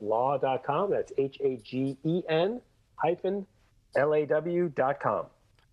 [0.00, 0.90] law.com.
[0.90, 2.60] That's H A G E N
[2.96, 3.46] hyphen
[3.96, 5.26] L A W.com.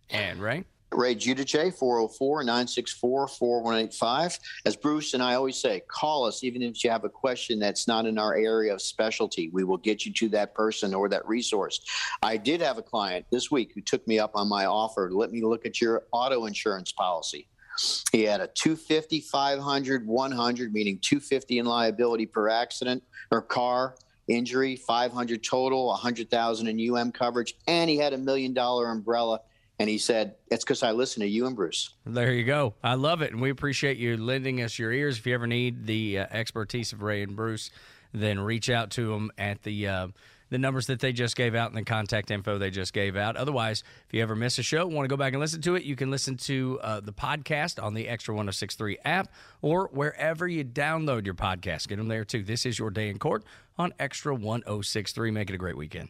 [0.10, 0.66] And Ray.
[0.96, 4.40] Ray Giudice, 404-964-4185.
[4.66, 7.88] As Bruce and I always say, call us even if you have a question that's
[7.88, 9.50] not in our area of specialty.
[9.50, 11.82] We will get you to that person or that resource.
[12.22, 15.32] I did have a client this week who took me up on my offer let
[15.32, 17.48] me look at your auto insurance policy.
[18.12, 23.96] He had a 250, 500, 100, meaning 250 in liability per accident or car
[24.28, 29.42] injury, 500 total, 100,000 in UM coverage, and he had a million dollar umbrella.
[29.78, 32.76] And he said, "It's because I listen to you and Bruce." There you go.
[32.84, 35.18] I love it, and we appreciate you lending us your ears.
[35.18, 37.72] If you ever need the uh, expertise of Ray and Bruce,
[38.14, 40.08] then reach out to them at the uh,
[40.50, 43.36] the numbers that they just gave out and the contact info they just gave out.
[43.36, 45.84] Otherwise, if you ever miss a show, want to go back and listen to it,
[45.84, 50.64] you can listen to uh, the podcast on the Extra 1063 app or wherever you
[50.64, 51.88] download your podcast.
[51.88, 52.44] Get them there too.
[52.44, 53.44] This is your day in court
[53.78, 55.32] on Extra 1063.
[55.32, 56.10] Make it a great weekend.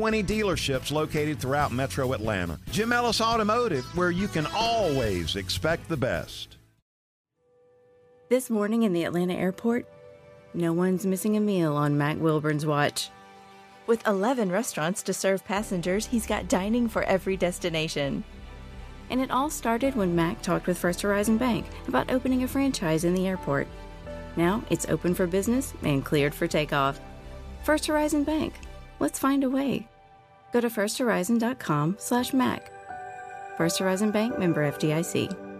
[0.01, 2.57] 20 dealerships located throughout metro Atlanta.
[2.71, 6.57] Jim Ellis Automotive, where you can always expect the best.
[8.27, 9.85] This morning in the Atlanta airport,
[10.55, 13.11] no one's missing a meal on Mac Wilburn's watch.
[13.85, 18.23] With 11 restaurants to serve passengers, he's got dining for every destination.
[19.11, 23.03] And it all started when Mac talked with First Horizon Bank about opening a franchise
[23.03, 23.67] in the airport.
[24.35, 26.99] Now it's open for business and cleared for takeoff.
[27.63, 28.55] First Horizon Bank.
[28.99, 29.87] Let's find a way.
[30.51, 32.71] Go to firsthorizon.com slash Mac.
[33.57, 35.50] First Horizon Bank member FDIC.